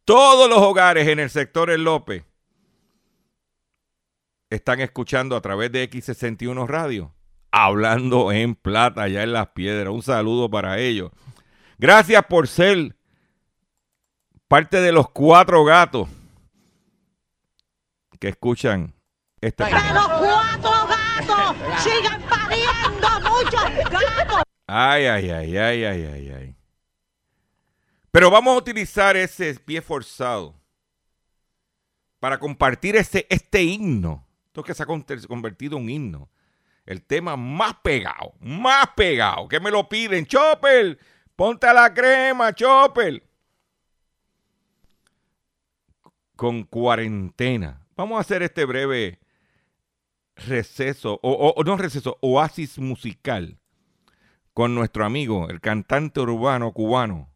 todos 0.05 0.49
los 0.49 0.59
hogares 0.59 1.07
en 1.07 1.19
el 1.19 1.29
sector 1.29 1.69
El 1.69 1.83
López, 1.83 2.23
están 4.49 4.81
escuchando 4.81 5.35
a 5.35 5.41
través 5.41 5.71
de 5.71 5.89
X61 5.89 6.67
Radio, 6.67 7.13
hablando 7.51 8.31
en 8.31 8.55
plata 8.55 9.03
allá 9.03 9.23
en 9.23 9.33
Las 9.33 9.49
Piedras. 9.49 9.93
Un 9.93 10.03
saludo 10.03 10.49
para 10.49 10.77
ellos. 10.79 11.11
Gracias 11.77 12.23
por 12.25 12.47
ser 12.47 12.95
parte 14.47 14.81
de 14.81 14.91
los 14.91 15.09
cuatro 15.09 15.63
gatos 15.63 16.09
que 18.19 18.29
escuchan 18.29 18.93
¡Que 19.41 19.51
los 19.57 20.07
cuatro 20.07 20.71
gatos 20.87 21.55
sigan! 21.83 22.20
Ay, 24.73 25.05
ay, 25.05 25.29
ay, 25.29 25.57
ay, 25.57 25.83
ay, 25.83 26.05
ay, 26.05 26.29
ay. 26.29 26.55
Pero 28.09 28.31
vamos 28.31 28.53
a 28.53 28.57
utilizar 28.57 29.17
ese 29.17 29.53
pie 29.55 29.81
forzado 29.81 30.55
para 32.21 32.39
compartir 32.39 32.95
ese, 32.95 33.27
este 33.29 33.63
himno. 33.63 34.25
Esto 34.45 34.63
que 34.63 34.73
se 34.73 34.83
ha 34.83 34.85
convertido 34.85 35.75
en 35.75 35.83
un 35.83 35.89
himno. 35.89 36.29
El 36.85 37.03
tema 37.03 37.35
más 37.35 37.75
pegado, 37.83 38.33
más 38.39 38.87
pegado. 38.95 39.49
Que 39.49 39.59
me 39.59 39.71
lo 39.71 39.89
piden. 39.89 40.25
Chopper, 40.25 40.97
ponte 41.35 41.67
la 41.73 41.93
crema, 41.93 42.55
Chopper. 42.55 43.21
Con 46.37 46.63
cuarentena. 46.63 47.85
Vamos 47.97 48.17
a 48.17 48.21
hacer 48.21 48.41
este 48.41 48.63
breve 48.63 49.19
receso, 50.37 51.19
o 51.21 51.61
no 51.61 51.75
receso, 51.75 52.17
oasis 52.21 52.79
musical 52.79 53.60
con 54.61 54.75
nuestro 54.75 55.03
amigo, 55.05 55.49
el 55.49 55.59
cantante 55.59 56.19
urbano 56.19 56.71
cubano, 56.71 57.31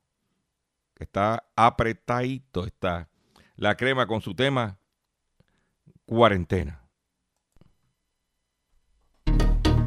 que 0.94 1.06
está 1.06 1.44
apretadito, 1.56 2.68
está 2.68 3.10
la 3.56 3.76
crema 3.76 4.06
con 4.06 4.22
su 4.22 4.36
tema 4.36 4.78
cuarentena. 6.06 6.84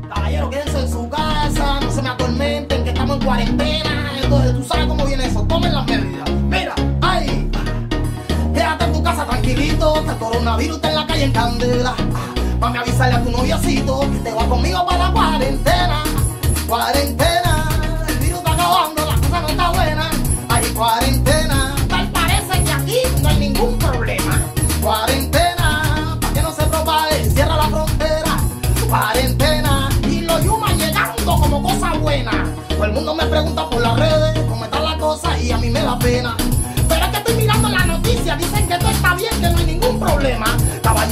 Caballero, 0.09 0.51
quédense 0.51 0.81
en 0.81 0.89
su 0.91 1.09
casa, 1.09 1.79
no 1.81 1.93
se 1.93 2.03
me 2.03 2.09
atormenten, 2.09 2.83
que 2.83 2.91
estamos 2.91 3.19
en 3.19 3.25
cuarentena. 3.25 4.13
Entonces, 4.21 4.57
tú 4.57 4.65
sabes 4.65 4.87
cómo 4.89 5.07
viene 5.07 5.27
eso, 5.27 5.47
tomen 5.47 5.73
las 5.73 5.87
medidas. 5.87 6.31
Mira, 6.43 6.75
ay, 7.03 7.49
quédate 8.53 8.85
en 8.85 8.93
tu 8.95 9.03
casa 9.05 9.25
tranquilito, 9.25 10.05
que 10.05 10.11
el 10.11 10.19
coronavirus 10.19 10.75
está 10.75 10.89
en 10.89 10.95
la 10.97 11.07
calle 11.07 11.23
en 11.23 11.33
candela. 11.33 11.95
Mami, 12.59 12.79
avisarle 12.79 13.15
a 13.15 13.23
tu 13.23 13.31
noviocito 13.31 14.01
que 14.11 14.19
te 14.25 14.35
va 14.35 14.45
conmigo 14.49 14.68
para 14.68 14.68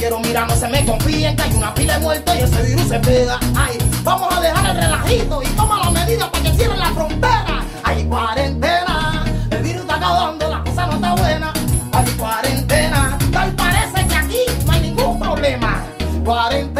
Caballero, 0.07 0.19
mira, 0.25 0.45
no 0.45 0.55
se 0.55 0.67
me 0.69 0.85
confíen, 0.85 1.35
que 1.35 1.41
hay 1.41 1.53
una 1.53 1.73
pila 1.73 1.95
de 1.95 1.99
muertos 1.99 2.35
y 2.35 2.39
ese 2.39 2.61
virus 2.61 2.87
se 2.87 2.99
pega. 2.99 3.37
Ay, 3.55 3.77
vamos 4.03 4.33
a 4.33 4.39
dejar 4.39 4.69
el 4.69 4.81
relajito 4.81 5.41
y 5.43 5.47
toma 5.47 5.79
las 5.79 5.91
medidas 5.91 6.29
para 6.29 6.43
que 6.43 6.51
cierren 6.53 6.79
la 6.79 6.91
frontera. 6.91 7.65
Hay 7.83 8.05
cuarentena, 8.05 9.25
el 9.49 9.63
virus 9.63 9.81
está 9.81 9.95
acabando, 9.95 10.47
la 10.47 10.63
cosa 10.63 10.87
no 10.87 10.93
está 10.93 11.13
buena. 11.13 11.53
Hay 11.91 12.05
cuarentena, 12.11 13.17
tal 13.33 13.51
parece 13.53 14.07
que 14.07 14.15
aquí 14.15 14.39
no 14.65 14.71
hay 14.71 14.81
ningún 14.81 15.19
problema. 15.19 15.83
Cuarentena, 16.23 16.76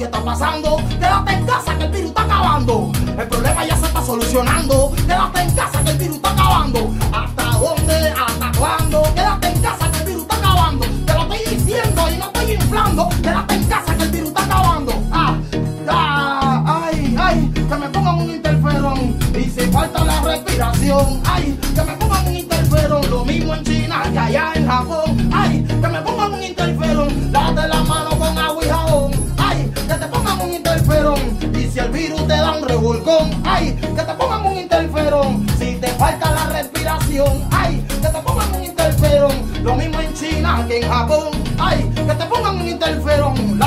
qué 0.00 0.06
está 0.06 0.24
pasando? 0.24 0.78
Si 31.70 31.78
el 31.78 31.90
virus 31.90 32.26
te 32.26 32.36
da 32.36 32.56
un 32.56 32.66
revolcón, 32.66 33.42
ay, 33.44 33.74
que 33.74 34.02
te 34.02 34.14
pongan 34.14 34.44
un 34.46 34.58
interferón. 34.58 35.46
Si 35.58 35.76
te 35.76 35.88
falta 35.88 36.32
la 36.32 36.46
respiración, 36.46 37.46
ay, 37.52 37.84
que 37.88 38.08
te 38.08 38.18
pongan 38.22 38.54
un 38.54 38.64
interferón. 38.64 39.32
Lo 39.62 39.76
mismo 39.76 40.00
en 40.00 40.12
China 40.14 40.64
que 40.66 40.78
en 40.78 40.88
Japón, 40.88 41.28
ay, 41.58 41.88
que 41.94 42.14
te 42.14 42.24
pongan 42.26 42.56
un 42.56 42.68
interferón. 42.68 43.58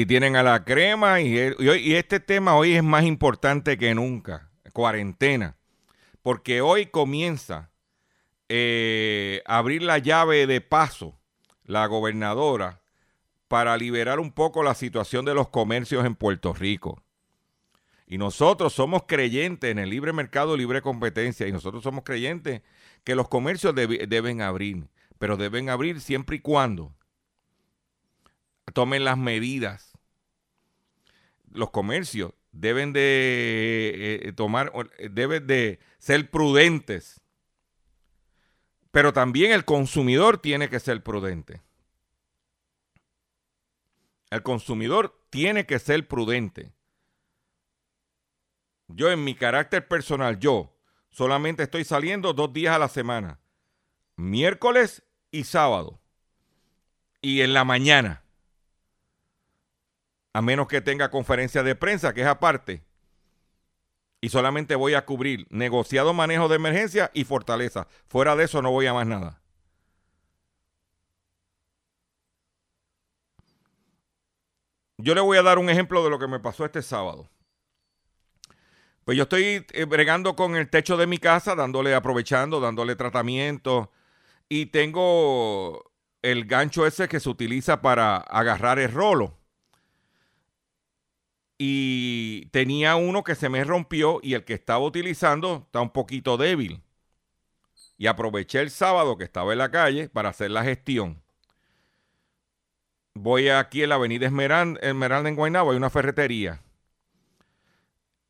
Ahí 0.00 0.06
tienen 0.06 0.34
a 0.34 0.42
la 0.42 0.64
crema 0.64 1.20
y, 1.20 1.36
y 1.36 1.68
hoy- 1.68 1.86
y 1.86 1.94
este 1.94 2.20
tema 2.20 2.54
hoy 2.56 2.72
es 2.74 2.82
más 2.82 3.04
importante 3.04 3.76
que 3.76 3.94
nunca, 3.94 4.48
cuarentena, 4.72 5.58
porque 6.22 6.62
hoy 6.62 6.86
comienza 6.86 7.70
eh, 8.48 9.42
a 9.44 9.58
abrir 9.58 9.82
la 9.82 9.98
llave 9.98 10.46
de 10.46 10.62
paso 10.62 11.20
la 11.64 11.84
gobernadora 11.84 12.80
para 13.46 13.76
liberar 13.76 14.20
un 14.20 14.32
poco 14.32 14.62
la 14.62 14.74
situación 14.74 15.26
de 15.26 15.34
los 15.34 15.50
comercios 15.50 16.06
en 16.06 16.14
Puerto 16.14 16.54
Rico. 16.54 17.02
Y 18.06 18.16
nosotros 18.16 18.72
somos 18.72 19.02
creyentes 19.06 19.70
en 19.70 19.78
el 19.78 19.90
libre 19.90 20.14
mercado, 20.14 20.56
libre 20.56 20.80
competencia, 20.80 21.46
y 21.46 21.52
nosotros 21.52 21.82
somos 21.82 22.04
creyentes 22.04 22.62
que 23.04 23.14
los 23.14 23.28
comercios 23.28 23.74
deben 23.74 24.40
abrir, 24.40 24.88
pero 25.18 25.36
deben 25.36 25.68
abrir 25.68 26.00
siempre 26.00 26.36
y 26.36 26.40
cuando 26.40 26.94
tomen 28.72 29.04
las 29.04 29.18
medidas. 29.18 29.89
Los 31.50 31.70
comercios 31.70 32.32
deben 32.52 32.92
de 32.92 34.20
eh, 34.22 34.32
tomar, 34.32 34.72
eh, 34.98 35.08
deben 35.10 35.46
de 35.46 35.78
ser 35.98 36.30
prudentes. 36.30 37.20
Pero 38.90 39.12
también 39.12 39.52
el 39.52 39.64
consumidor 39.64 40.38
tiene 40.38 40.68
que 40.68 40.80
ser 40.80 41.02
prudente. 41.02 41.62
El 44.30 44.42
consumidor 44.42 45.26
tiene 45.30 45.66
que 45.66 45.78
ser 45.78 46.06
prudente. 46.06 46.72
Yo 48.88 49.10
en 49.10 49.22
mi 49.22 49.34
carácter 49.34 49.86
personal, 49.86 50.38
yo 50.38 50.76
solamente 51.10 51.64
estoy 51.64 51.84
saliendo 51.84 52.32
dos 52.32 52.52
días 52.52 52.74
a 52.74 52.78
la 52.78 52.88
semana. 52.88 53.40
Miércoles 54.16 55.04
y 55.30 55.44
sábado. 55.44 56.00
Y 57.22 57.42
en 57.42 57.54
la 57.54 57.64
mañana 57.64 58.24
a 60.32 60.42
menos 60.42 60.68
que 60.68 60.80
tenga 60.80 61.10
conferencia 61.10 61.62
de 61.62 61.74
prensa, 61.74 62.14
que 62.14 62.22
es 62.22 62.26
aparte. 62.26 62.84
Y 64.20 64.28
solamente 64.28 64.74
voy 64.74 64.94
a 64.94 65.06
cubrir 65.06 65.46
negociado 65.50 66.12
manejo 66.12 66.48
de 66.48 66.56
emergencia 66.56 67.10
y 67.14 67.24
fortaleza. 67.24 67.88
Fuera 68.06 68.36
de 68.36 68.44
eso 68.44 68.60
no 68.60 68.70
voy 68.70 68.86
a 68.86 68.94
más 68.94 69.06
nada. 69.06 69.40
Yo 74.98 75.14
le 75.14 75.22
voy 75.22 75.38
a 75.38 75.42
dar 75.42 75.58
un 75.58 75.70
ejemplo 75.70 76.04
de 76.04 76.10
lo 76.10 76.18
que 76.18 76.28
me 76.28 76.40
pasó 76.40 76.66
este 76.66 76.82
sábado. 76.82 77.30
Pues 79.04 79.16
yo 79.16 79.22
estoy 79.22 79.66
eh, 79.72 79.84
bregando 79.86 80.36
con 80.36 80.54
el 80.56 80.68
techo 80.68 80.98
de 80.98 81.06
mi 81.06 81.16
casa, 81.16 81.54
dándole, 81.54 81.94
aprovechando, 81.94 82.60
dándole 82.60 82.96
tratamiento. 82.96 83.90
Y 84.50 84.66
tengo 84.66 85.90
el 86.20 86.44
gancho 86.44 86.86
ese 86.86 87.08
que 87.08 87.18
se 87.18 87.30
utiliza 87.30 87.80
para 87.80 88.18
agarrar 88.18 88.78
el 88.78 88.92
rolo 88.92 89.39
y 91.62 92.46
tenía 92.52 92.96
uno 92.96 93.22
que 93.22 93.34
se 93.34 93.50
me 93.50 93.62
rompió 93.64 94.18
y 94.22 94.32
el 94.32 94.46
que 94.46 94.54
estaba 94.54 94.82
utilizando 94.82 95.64
está 95.66 95.82
un 95.82 95.90
poquito 95.90 96.38
débil. 96.38 96.82
Y 97.98 98.06
aproveché 98.06 98.60
el 98.60 98.70
sábado 98.70 99.18
que 99.18 99.24
estaba 99.24 99.52
en 99.52 99.58
la 99.58 99.70
calle 99.70 100.08
para 100.08 100.30
hacer 100.30 100.50
la 100.50 100.64
gestión. 100.64 101.22
Voy 103.12 103.50
aquí 103.50 103.82
en 103.82 103.90
la 103.90 103.96
avenida 103.96 104.24
Esmeralda, 104.24 105.28
en 105.28 105.36
Guaynabo, 105.36 105.72
hay 105.72 105.76
una 105.76 105.90
ferretería. 105.90 106.62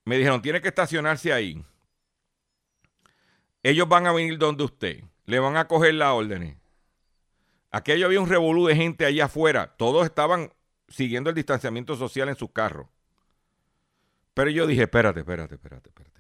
Me 0.05 0.18
dijeron, 0.18 0.43
tiene 0.43 0.61
que 0.61 0.66
estacionarse 0.66 1.33
ahí. 1.33 1.64
Ellos 3.62 3.89
van 3.89 4.09
a 4.09 4.12
venir 4.12 4.39
donde 4.39 4.64
usted. 4.64 5.05
Le 5.26 5.39
van 5.39 5.57
a 5.57 5.68
coger 5.68 5.95
las 5.95 6.14
órdenes. 6.14 6.57
Aquello 7.70 8.07
había 8.07 8.20
un 8.20 8.28
revolú 8.28 8.66
de 8.66 8.74
gente 8.74 9.07
allá 9.07 9.26
afuera. 9.26 9.76
Todos 9.76 10.05
estaban 10.05 10.53
siguiendo 10.89 11.31
el 11.31 11.37
distanciamiento 11.37 11.95
social 11.95 12.28
en 12.28 12.35
sus 12.35 12.51
carros. 12.51 12.89
Pero 14.35 14.51
yo 14.51 14.66
dije, 14.66 14.83
espérate, 14.83 15.20
espérate, 15.20 15.55
espérate, 15.57 15.89
espérate. 15.89 16.11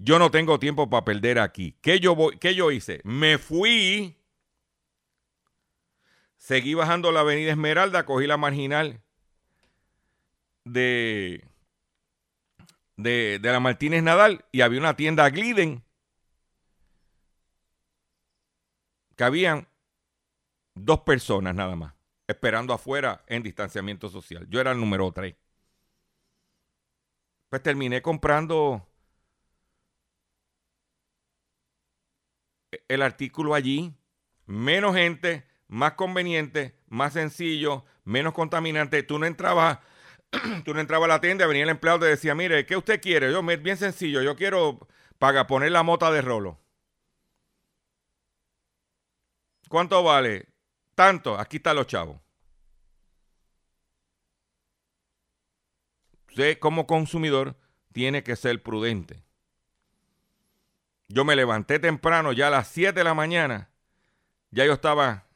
Yo 0.00 0.18
no 0.20 0.30
tengo 0.30 0.60
tiempo 0.60 0.88
para 0.88 1.04
perder 1.04 1.40
aquí. 1.40 1.76
¿Qué 1.82 1.98
yo, 1.98 2.14
voy, 2.14 2.38
¿Qué 2.38 2.54
yo 2.54 2.70
hice? 2.70 3.00
Me 3.02 3.36
fui, 3.36 4.16
seguí 6.36 6.74
bajando 6.74 7.10
la 7.10 7.20
avenida 7.20 7.50
Esmeralda, 7.50 8.06
cogí 8.06 8.28
la 8.28 8.36
marginal 8.36 9.02
de, 10.64 11.44
de, 12.96 13.40
de 13.42 13.52
la 13.52 13.58
Martínez 13.58 14.04
Nadal 14.04 14.44
y 14.52 14.60
había 14.60 14.78
una 14.78 14.94
tienda 14.94 15.28
Gliden 15.30 15.84
que 19.16 19.24
habían 19.24 19.66
dos 20.76 21.00
personas 21.00 21.56
nada 21.56 21.74
más, 21.74 21.92
esperando 22.28 22.72
afuera 22.72 23.24
en 23.26 23.42
distanciamiento 23.42 24.08
social. 24.08 24.46
Yo 24.48 24.60
era 24.60 24.70
el 24.70 24.78
número 24.78 25.10
tres. 25.10 25.34
Pues 27.50 27.62
terminé 27.62 28.02
comprando 28.02 28.86
el 32.88 33.02
artículo 33.02 33.54
allí. 33.54 33.94
Menos 34.46 34.94
gente, 34.96 35.46
más 35.68 35.92
conveniente, 35.92 36.78
más 36.88 37.12
sencillo, 37.14 37.84
menos 38.04 38.32
contaminante. 38.34 39.02
Tú 39.02 39.18
no 39.18 39.26
entrabas, 39.26 39.78
tú 40.64 40.74
no 40.74 40.80
entrabas 40.80 41.06
a 41.06 41.14
la 41.14 41.20
tienda, 41.20 41.46
venía 41.46 41.64
el 41.64 41.70
empleado 41.70 41.98
y 41.98 42.00
te 42.02 42.06
decía, 42.06 42.34
mire, 42.34 42.66
¿qué 42.66 42.76
usted 42.76 43.00
quiere? 43.00 43.32
Yo, 43.32 43.42
bien 43.42 43.76
sencillo, 43.76 44.22
yo 44.22 44.36
quiero 44.36 44.88
para 45.18 45.46
poner 45.46 45.72
la 45.72 45.82
mota 45.82 46.10
de 46.10 46.22
rolo. 46.22 46.58
¿Cuánto 49.68 50.02
vale? 50.02 50.48
Tanto, 50.94 51.38
aquí 51.38 51.58
están 51.58 51.76
los 51.76 51.86
chavos. 51.86 52.20
Usted 56.38 56.60
como 56.60 56.86
consumidor 56.86 57.56
tiene 57.92 58.22
que 58.22 58.36
ser 58.36 58.62
prudente. 58.62 59.24
Yo 61.08 61.24
me 61.24 61.34
levanté 61.34 61.80
temprano, 61.80 62.32
ya 62.32 62.46
a 62.46 62.50
las 62.50 62.68
7 62.68 62.92
de 62.92 63.02
la 63.02 63.12
mañana, 63.12 63.70
ya 64.52 64.64
yo 64.64 64.74
estaba 64.74 65.26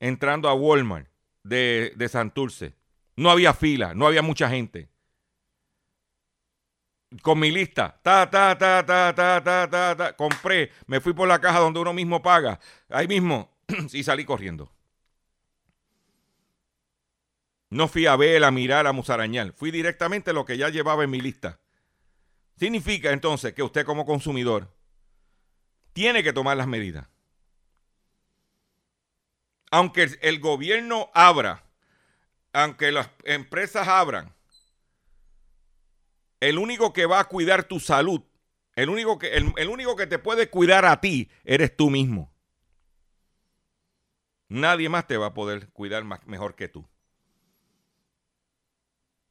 entrando 0.00 0.48
a 0.48 0.54
Walmart 0.54 1.08
de, 1.42 1.92
de 1.94 2.08
Santurce. 2.08 2.74
No 3.16 3.30
había 3.30 3.52
fila, 3.52 3.92
no 3.92 4.06
había 4.06 4.22
mucha 4.22 4.48
gente. 4.48 4.88
Con 7.20 7.38
mi 7.38 7.50
lista, 7.50 8.00
ta, 8.02 8.30
ta, 8.30 8.56
ta, 8.56 8.86
ta, 8.86 9.14
ta, 9.14 9.44
ta, 9.44 9.68
ta, 9.68 9.94
ta, 9.94 10.16
compré, 10.16 10.72
me 10.86 11.02
fui 11.02 11.12
por 11.12 11.28
la 11.28 11.38
caja 11.38 11.58
donde 11.58 11.80
uno 11.80 11.92
mismo 11.92 12.22
paga, 12.22 12.58
ahí 12.88 13.06
mismo, 13.06 13.54
y 13.92 14.02
salí 14.02 14.24
corriendo. 14.24 14.72
No 17.70 17.86
fui 17.86 18.06
a 18.06 18.16
ver, 18.16 18.44
a 18.44 18.50
mirar, 18.50 18.86
a 18.86 18.92
musarañar. 18.92 19.52
Fui 19.52 19.70
directamente 19.70 20.32
lo 20.32 20.44
que 20.44 20.56
ya 20.56 20.70
llevaba 20.70 21.04
en 21.04 21.10
mi 21.10 21.20
lista. 21.20 21.60
Significa 22.56 23.12
entonces 23.12 23.52
que 23.52 23.62
usted 23.62 23.84
como 23.84 24.06
consumidor 24.06 24.74
tiene 25.92 26.22
que 26.22 26.32
tomar 26.32 26.56
las 26.56 26.66
medidas. 26.66 27.06
Aunque 29.70 30.18
el 30.22 30.40
gobierno 30.40 31.10
abra, 31.14 31.64
aunque 32.52 32.90
las 32.90 33.10
empresas 33.24 33.86
abran, 33.86 34.34
el 36.40 36.58
único 36.58 36.92
que 36.92 37.04
va 37.04 37.20
a 37.20 37.28
cuidar 37.28 37.64
tu 37.64 37.80
salud, 37.80 38.22
el 38.76 38.88
único 38.88 39.18
que, 39.18 39.34
el, 39.34 39.52
el 39.56 39.68
único 39.68 39.94
que 39.94 40.06
te 40.06 40.18
puede 40.18 40.48
cuidar 40.48 40.86
a 40.86 41.00
ti, 41.00 41.30
eres 41.44 41.76
tú 41.76 41.90
mismo. 41.90 42.32
Nadie 44.48 44.88
más 44.88 45.06
te 45.06 45.18
va 45.18 45.26
a 45.26 45.34
poder 45.34 45.68
cuidar 45.70 46.04
más, 46.04 46.26
mejor 46.26 46.54
que 46.54 46.68
tú. 46.68 46.88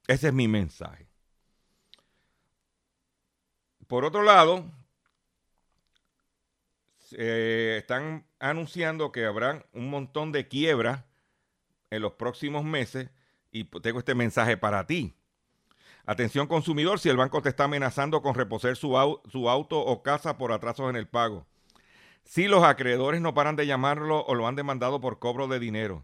Ese 0.08 0.28
es 0.28 0.34
mi 0.34 0.48
mensaje. 0.48 1.08
por 3.88 4.04
otro 4.04 4.22
lado, 4.22 4.66
están 7.12 8.26
anunciando 8.40 9.12
que 9.14 9.26
habrán 9.26 9.66
un 9.74 9.90
montón 9.90 10.34
de 10.34 10.48
quiebras 10.48 11.06
en 11.90 12.02
los 12.02 12.14
próximos 12.14 12.66
meses 12.66 13.10
y 13.52 13.64
tengo 13.64 14.00
este 14.00 14.14
mensaje 14.14 14.58
para 14.58 14.86
ti. 14.86 15.16
Atención 16.06 16.48
consumidor, 16.48 17.00
si 17.00 17.10
el 17.10 17.18
banco 17.18 17.42
te 17.42 17.50
está 17.50 17.66
amenazando 17.66 18.22
con 18.22 18.36
reposer 18.36 18.76
su, 18.76 18.90
su 19.30 19.50
auto 19.50 19.80
o 19.80 20.04
casa 20.04 20.38
por 20.38 20.52
atrasos 20.52 20.90
en 20.90 20.96
el 20.98 21.08
pago. 21.08 21.46
Si 22.24 22.48
los 22.48 22.64
acreedores 22.64 23.22
no 23.22 23.34
paran 23.34 23.56
de 23.56 23.68
llamarlo 23.68 24.26
o 24.26 24.36
lo 24.36 24.48
han 24.48 24.56
demandado 24.56 25.00
por 25.00 25.20
cobro 25.20 25.48
de 25.48 25.60
dinero. 25.60 26.04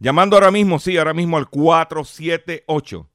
llamando 0.00 0.34
ahora 0.36 0.50
mismo, 0.50 0.80
sí, 0.80 0.98
ahora 0.98 1.14
mismo 1.14 1.36
al 1.36 1.48
478 1.48 3.06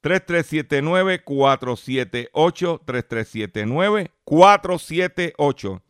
3379 0.00 1.22
478 1.24 2.80
3379 2.84 4.10
478 4.24 5.82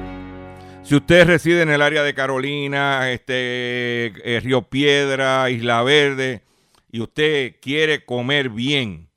Si 0.83 0.95
usted 0.95 1.27
reside 1.27 1.61
en 1.61 1.69
el 1.69 1.81
área 1.81 2.03
de 2.03 2.15
Carolina, 2.15 3.11
este, 3.11 4.07
eh, 4.07 4.39
Río 4.39 4.63
Piedra, 4.63 5.49
Isla 5.49 5.83
Verde, 5.83 6.43
y 6.91 7.01
usted 7.01 7.55
quiere 7.61 8.03
comer 8.03 8.49
bien, 8.49 9.07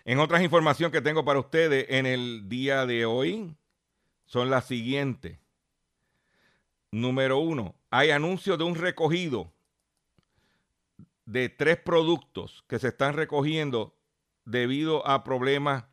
En 0.05 0.19
otras 0.19 0.41
informaciones 0.41 0.91
que 0.91 1.01
tengo 1.01 1.23
para 1.23 1.39
ustedes 1.39 1.85
en 1.89 2.05
el 2.05 2.49
día 2.49 2.85
de 2.85 3.05
hoy 3.05 3.55
son 4.25 4.49
las 4.49 4.65
siguientes. 4.65 5.37
Número 6.91 7.37
uno, 7.37 7.75
hay 7.89 8.09
anuncio 8.09 8.57
de 8.57 8.63
un 8.63 8.75
recogido 8.75 9.53
de 11.25 11.47
tres 11.47 11.77
productos 11.77 12.65
que 12.67 12.79
se 12.79 12.89
están 12.89 13.13
recogiendo 13.13 13.95
debido 14.45 15.07
a 15.07 15.23
problemas. 15.23 15.85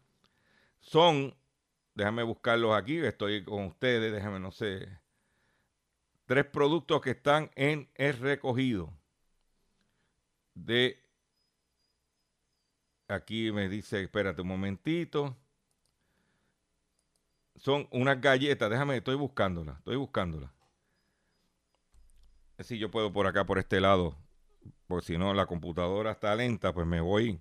Son, 0.80 1.36
déjame 1.94 2.22
buscarlos 2.22 2.74
aquí, 2.74 2.96
estoy 2.98 3.44
con 3.44 3.66
ustedes, 3.66 4.12
déjame, 4.12 4.40
no 4.40 4.50
sé. 4.50 4.88
Tres 6.24 6.46
productos 6.46 7.02
que 7.02 7.10
están 7.10 7.50
en 7.54 7.90
el 7.94 8.18
recogido 8.18 8.92
de 10.54 11.09
Aquí 13.10 13.50
me 13.50 13.68
dice, 13.68 14.02
espérate 14.02 14.40
un 14.40 14.46
momentito. 14.46 15.36
Son 17.56 17.88
unas 17.90 18.20
galletas, 18.20 18.70
déjame, 18.70 18.98
estoy 18.98 19.16
buscándolas, 19.16 19.78
estoy 19.78 19.96
buscándolas. 19.96 20.48
Si 22.60 22.78
yo 22.78 22.88
puedo 22.92 23.12
por 23.12 23.26
acá, 23.26 23.44
por 23.44 23.58
este 23.58 23.80
lado, 23.80 24.16
porque 24.86 25.06
si 25.06 25.18
no 25.18 25.34
la 25.34 25.46
computadora 25.46 26.12
está 26.12 26.36
lenta, 26.36 26.72
pues 26.72 26.86
me 26.86 27.00
voy, 27.00 27.40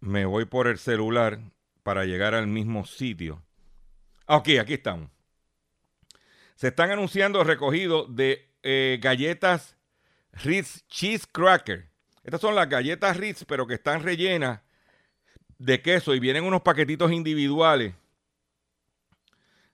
me 0.00 0.24
voy 0.24 0.46
por 0.46 0.66
el 0.66 0.78
celular 0.78 1.38
para 1.82 2.06
llegar 2.06 2.34
al 2.34 2.46
mismo 2.46 2.86
sitio. 2.86 3.42
Ah, 4.26 4.38
ok, 4.38 4.48
aquí 4.60 4.72
estamos. 4.74 5.10
Se 6.54 6.68
están 6.68 6.90
anunciando 6.90 7.44
recogidos 7.44 8.16
de 8.16 8.50
eh, 8.62 8.98
galletas 9.02 9.76
Ritz 10.32 10.86
Cheese 10.88 11.26
Cracker 11.30 11.91
estas 12.24 12.40
son 12.40 12.54
las 12.54 12.68
galletas 12.68 13.16
Ritz, 13.16 13.44
pero 13.44 13.66
que 13.66 13.74
están 13.74 14.02
rellenas 14.02 14.60
de 15.58 15.80
queso 15.80 16.14
y 16.14 16.20
vienen 16.20 16.44
unos 16.44 16.62
paquetitos 16.62 17.12
individuales. 17.12 17.94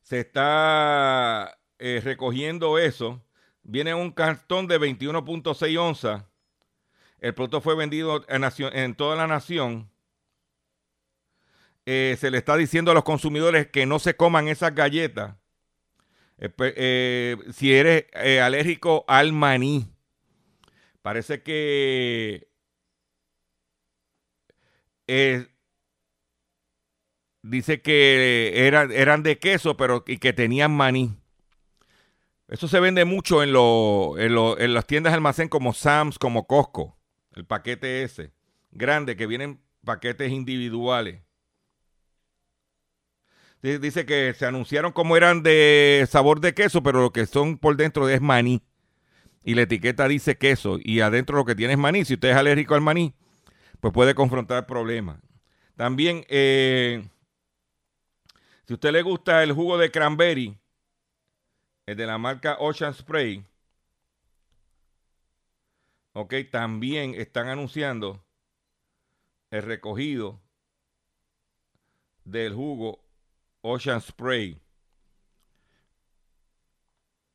Se 0.02 0.20
está 0.20 1.58
eh, 1.78 2.00
recogiendo 2.02 2.78
eso. 2.78 3.22
Viene 3.62 3.94
un 3.94 4.12
cartón 4.12 4.66
de 4.66 4.80
21.6 4.80 5.78
onzas. 5.78 6.24
El 7.20 7.34
producto 7.34 7.60
fue 7.60 7.74
vendido 7.74 8.24
en, 8.28 8.94
toda 8.94 9.16
la 9.16 9.26
nación. 9.26 9.90
Eh, 11.84 12.16
se 12.18 12.30
le 12.30 12.38
está 12.38 12.56
diciendo 12.56 12.90
a 12.90 12.94
los 12.94 13.04
consumidores 13.04 13.66
que 13.66 13.86
no 13.86 13.98
se 13.98 14.16
coman 14.16 14.48
esas 14.48 14.74
galletas. 14.74 15.36
Eh, 16.38 17.36
si 17.52 17.74
eres 17.74 18.06
alérgico 18.40 19.04
al 19.08 19.32
maní. 19.32 19.97
Parece 21.08 21.42
que 21.42 22.50
eh, 25.06 25.46
dice 27.40 27.80
que 27.80 28.66
eran 28.66 29.22
de 29.22 29.38
queso, 29.38 29.78
pero 29.78 30.04
y 30.06 30.18
que 30.18 30.34
tenían 30.34 30.76
maní. 30.76 31.16
Eso 32.46 32.68
se 32.68 32.78
vende 32.78 33.06
mucho 33.06 33.42
en, 33.42 33.56
en, 33.56 34.74
las 34.74 34.86
tiendas 34.86 35.12
de 35.12 35.14
almacén 35.14 35.48
como 35.48 35.72
Sam's, 35.72 36.18
como 36.18 36.46
Costco. 36.46 36.98
El 37.34 37.46
paquete 37.46 38.02
ese. 38.02 38.34
Grande, 38.70 39.16
que 39.16 39.26
vienen 39.26 39.62
paquetes 39.86 40.30
individuales. 40.30 41.22
Dice 43.62 44.04
que 44.04 44.34
se 44.34 44.44
anunciaron 44.44 44.92
como 44.92 45.16
eran 45.16 45.42
de 45.42 46.06
sabor 46.10 46.40
de 46.40 46.52
queso, 46.52 46.82
pero 46.82 47.00
lo 47.00 47.14
que 47.14 47.24
son 47.24 47.56
por 47.56 47.78
dentro 47.78 48.10
es 48.10 48.20
maní. 48.20 48.62
Y 49.44 49.54
la 49.54 49.62
etiqueta 49.62 50.08
dice 50.08 50.36
queso 50.36 50.78
y 50.82 51.00
adentro 51.00 51.36
lo 51.36 51.44
que 51.44 51.54
tiene 51.54 51.74
es 51.74 51.78
maní, 51.78 52.04
si 52.04 52.14
usted 52.14 52.30
es 52.30 52.36
alérgico 52.36 52.74
al 52.74 52.80
maní, 52.80 53.14
pues 53.80 53.92
puede 53.92 54.14
confrontar 54.14 54.66
problemas. 54.66 55.20
También, 55.76 56.24
eh, 56.28 57.08
si 58.66 58.74
usted 58.74 58.92
le 58.92 59.02
gusta 59.02 59.42
el 59.42 59.52
jugo 59.52 59.78
de 59.78 59.90
cranberry, 59.90 60.58
el 61.86 61.96
de 61.96 62.06
la 62.06 62.18
marca 62.18 62.56
Ocean 62.58 62.92
Spray, 62.92 63.44
ok, 66.12 66.34
también 66.50 67.14
están 67.14 67.48
anunciando 67.48 68.24
el 69.50 69.62
recogido 69.62 70.40
del 72.24 72.54
jugo 72.54 73.00
Ocean 73.62 74.00
Spray. 74.00 74.60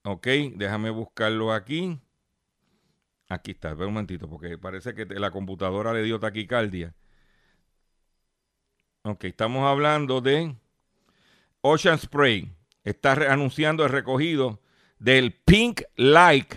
Ok, 0.06 0.28
déjame 0.56 0.90
buscarlo 0.90 1.54
aquí. 1.54 2.00
Aquí 3.30 3.52
está, 3.52 3.70
espera 3.70 3.88
un 3.88 3.94
momentito, 3.94 4.30
porque 4.30 4.58
parece 4.58 4.94
que 4.94 5.06
la 5.06 5.32
computadora 5.32 5.94
le 5.94 6.04
dio 6.04 6.20
taquicardia. 6.20 6.94
Ok, 9.04 9.24
estamos 9.26 9.64
hablando 9.64 10.20
de 10.20 10.56
Ocean 11.62 11.98
Spray. 11.98 12.54
Está 12.84 13.14
anunciando 13.32 13.86
el 13.86 13.92
recogido 13.92 14.62
del 15.00 15.32
Pink 15.32 15.84
Light, 15.96 16.56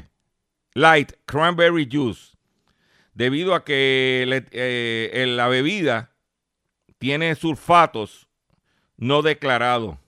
Light 0.74 1.12
Cranberry 1.24 1.88
Juice. 1.90 2.36
Debido 3.14 3.54
a 3.54 3.64
que 3.64 4.44
eh, 4.50 5.24
la 5.28 5.46
bebida 5.46 6.12
tiene 6.98 7.34
sulfatos 7.36 8.28
no 8.96 9.22
declarados. 9.22 9.98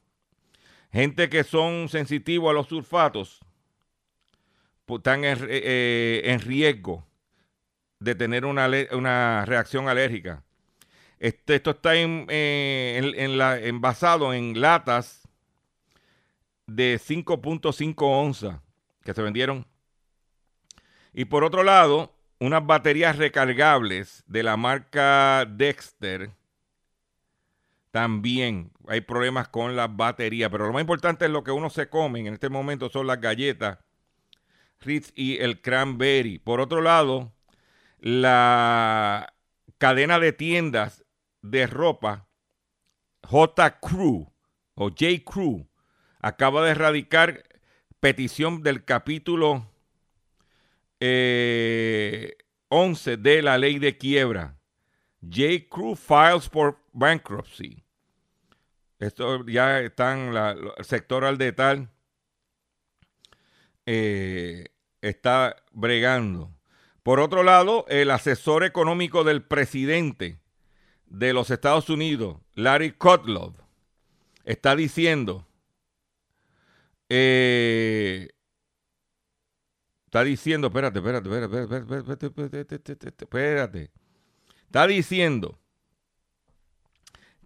Gente 0.93 1.29
que 1.29 1.45
son 1.45 1.89
sensitivos 1.89 2.51
a 2.51 2.55
los 2.55 2.69
sulfatos 2.69 3.41
pues, 4.87 5.01
están 5.01 5.23
eh, 5.25 6.23
en, 6.25 6.41
riesgo 6.41 7.07
de 8.01 8.15
tener 8.15 8.45
una, 8.45 9.45
reacción 9.45 9.89
alérgica. 9.89 10.43
Este, 11.19 11.57
esto 11.57 11.71
está 11.71 11.93
eh, 11.95 13.59
envasado 13.65 14.33
en 14.33 14.61
latas 14.61 15.29
de 16.67 16.99
5.5 16.99 17.95
onzas 17.99 18.61
que 19.03 19.13
se 19.13 19.23
vendieron. 19.23 19.67
Y 21.13 21.25
por 21.25 21.45
otro 21.45 21.65
lado, 21.65 22.15
unas 22.39 22.65
baterías 22.65 23.17
recargables 23.17 24.23
de 24.27 24.43
la 24.43 24.57
marca 24.57 25.45
Dexter 25.45 26.31
también 27.91 28.73
hay 28.87 29.01
problemas 29.01 29.49
con 29.49 29.77
las 29.77 29.95
baterías, 29.95 30.51
pero 30.51 30.67
lo 30.67 30.73
más 30.73 30.83
importante 30.83 31.25
es 31.25 31.31
lo 31.31 31.45
que 31.45 31.51
uno 31.51 31.71
se 31.71 31.89
come 31.89 32.21
en 32.21 32.35
este 32.35 32.49
momento 32.49 32.91
son 32.91 33.07
las 33.07 33.21
galletas 33.21 33.79
Ritz 34.81 35.13
y 35.15 35.39
el 35.39 35.61
cranberry. 35.61 36.39
Por 36.39 36.61
otro 36.61 36.81
lado, 36.81 37.33
la 37.99 39.35
cadena 39.79 40.19
de 40.19 40.33
tiendas 40.33 41.05
de 41.43 41.67
ropa 41.67 42.29
J. 43.23 43.81
Crew 43.81 44.33
o 44.75 44.89
J. 44.89 45.07
Crew 45.25 45.69
acaba 46.21 46.65
de 46.65 46.71
erradicar 46.71 47.43
petición 48.01 48.63
del 48.63 48.85
capítulo 48.85 49.71
11 51.01 51.01
eh, 51.01 52.37
de 53.19 53.43
la 53.43 53.59
ley 53.59 53.79
de 53.79 53.97
quiebra. 53.97 54.57
J. 55.21 55.69
Crew 55.69 55.97
files 55.97 56.49
for 56.49 56.79
bankruptcy. 56.99 57.85
Esto 58.99 59.47
ya 59.47 59.81
está 59.81 60.13
en 60.15 60.35
el 60.37 60.85
sector 60.85 61.25
al 61.25 61.39
detal. 61.39 61.91
Eh, 63.87 64.67
está 65.01 65.57
bregando. 65.73 66.53
Por 67.03 67.21
otro 67.21 67.43
lado, 67.43 67.87
el 67.89 68.11
asesor 68.11 68.65
económico 68.65 69.25
del 69.25 69.43
presidente 69.43 70.41
de 71.07 71.33
los 71.33 71.51
Estados 71.51 71.89
Unidos, 71.89 72.39
Larry 72.55 72.93
Kudlow, 72.93 73.55
está 74.45 74.77
diciendo, 74.77 75.47
eh, 77.09 78.29
está 80.05 80.23
diciendo, 80.25 80.67
espérate, 80.67 80.99
espérate, 80.99 81.29
espérate, 81.29 81.77
espérate, 81.77 82.27
espérate, 82.27 83.25
espérate, 83.25 83.91
está 84.67 84.87
diciendo 84.87 85.59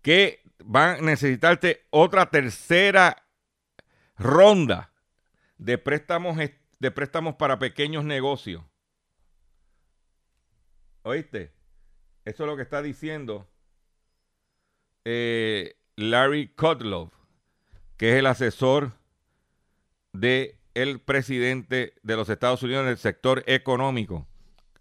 que 0.02 0.42
van 0.64 0.98
a 0.98 1.00
necesitarte 1.00 1.86
otra 1.90 2.30
tercera 2.30 3.24
ronda 4.16 4.92
de 5.58 5.78
préstamos, 5.78 6.36
de 6.36 6.90
préstamos 6.90 7.36
para 7.36 7.58
pequeños 7.58 8.04
negocios. 8.04 8.62
¿Oíste? 11.02 11.52
Eso 12.24 12.44
es 12.44 12.50
lo 12.50 12.56
que 12.56 12.62
está 12.62 12.82
diciendo 12.82 13.48
eh, 15.04 15.76
Larry 15.96 16.48
Kudlow, 16.48 17.10
que 17.96 18.12
es 18.12 18.16
el 18.16 18.26
asesor 18.26 18.92
del 20.12 20.56
el 20.74 21.00
presidente 21.00 21.94
de 22.02 22.16
los 22.16 22.28
Estados 22.28 22.62
Unidos 22.62 22.84
en 22.84 22.90
el 22.90 22.98
sector 22.98 23.42
económico. 23.46 24.26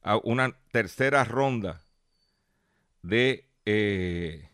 A 0.03 0.17
una 0.17 0.55
tercera 0.72 1.24
ronda 1.24 1.82
de 3.03 3.47
eh, 3.65 4.50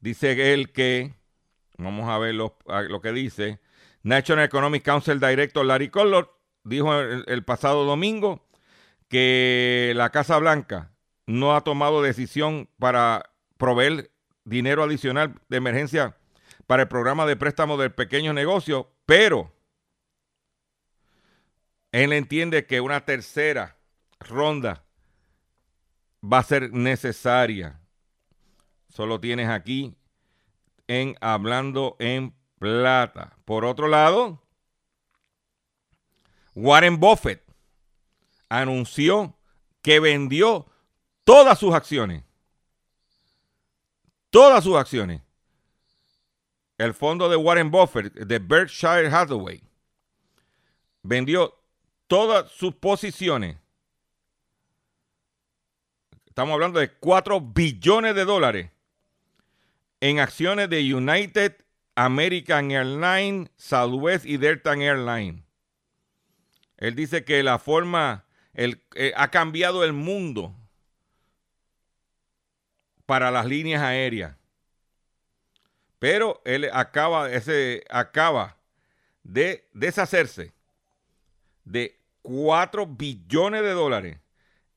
Dice 0.00 0.52
él 0.52 0.72
que, 0.72 1.14
vamos 1.78 2.08
a 2.08 2.18
ver 2.18 2.34
lo, 2.34 2.56
que 3.02 3.12
dice, 3.12 3.60
National 4.02 4.44
Economic 4.44 4.84
Council 4.84 5.20
Director 5.20 5.64
Larry 5.64 5.88
Collor 5.88 6.38
dijo 6.64 6.94
el, 6.94 7.44
pasado 7.44 7.84
domingo 7.84 8.46
que 9.08 9.92
la 9.96 10.10
Casa 10.10 10.38
Blanca 10.38 10.92
no 11.26 11.56
ha 11.56 11.62
tomado 11.62 12.02
decisión 12.02 12.68
para 12.78 13.30
proveer 13.56 14.10
dinero 14.44 14.82
adicional 14.82 15.34
de 15.48 15.56
emergencia 15.56 16.16
para 16.66 16.82
el 16.82 16.88
programa 16.88 17.26
de 17.26 17.36
préstamo 17.36 17.76
del 17.76 17.92
pequeño 17.92 18.32
negocio, 18.32 18.92
pero 19.06 19.52
él 21.92 22.12
entiende 22.12 22.66
que 22.66 22.80
una 22.80 23.04
tercera 23.04 23.78
ronda 24.20 24.84
va 26.22 26.38
a 26.38 26.42
ser 26.42 26.72
necesaria. 26.72 27.80
Solo 28.96 29.20
tienes 29.20 29.50
aquí 29.50 29.94
en 30.86 31.16
Hablando 31.20 31.96
en 31.98 32.34
Plata. 32.58 33.36
Por 33.44 33.66
otro 33.66 33.88
lado, 33.88 34.42
Warren 36.54 36.98
Buffett 36.98 37.44
anunció 38.48 39.36
que 39.82 40.00
vendió 40.00 40.64
todas 41.24 41.58
sus 41.58 41.74
acciones. 41.74 42.24
Todas 44.30 44.64
sus 44.64 44.78
acciones. 44.78 45.20
El 46.78 46.94
fondo 46.94 47.28
de 47.28 47.36
Warren 47.36 47.70
Buffett, 47.70 48.14
de 48.14 48.38
Berkshire 48.38 49.08
Hathaway, 49.08 49.62
vendió 51.02 51.54
todas 52.06 52.50
sus 52.50 52.74
posiciones. 52.74 53.58
Estamos 56.24 56.54
hablando 56.54 56.80
de 56.80 56.90
4 56.94 57.42
billones 57.42 58.14
de 58.14 58.24
dólares 58.24 58.70
en 60.00 60.18
acciones 60.18 60.68
de 60.68 60.94
United 60.94 61.56
American 61.94 62.70
Airlines, 62.70 63.50
Southwest 63.56 64.26
y 64.26 64.36
Delta 64.36 64.74
Airlines. 64.74 65.42
Él 66.76 66.94
dice 66.94 67.24
que 67.24 67.42
la 67.42 67.58
forma 67.58 68.26
el, 68.52 68.82
eh, 68.94 69.12
ha 69.16 69.30
cambiado 69.30 69.84
el 69.84 69.92
mundo 69.92 70.54
para 73.06 73.30
las 73.30 73.46
líneas 73.46 73.82
aéreas. 73.82 74.36
Pero 75.98 76.42
él 76.44 76.68
acaba, 76.72 77.30
ese, 77.30 77.84
acaba 77.88 78.56
de 79.22 79.66
deshacerse 79.72 80.52
de 81.64 81.98
4 82.22 82.86
billones 82.86 83.62
de 83.62 83.70
dólares 83.70 84.18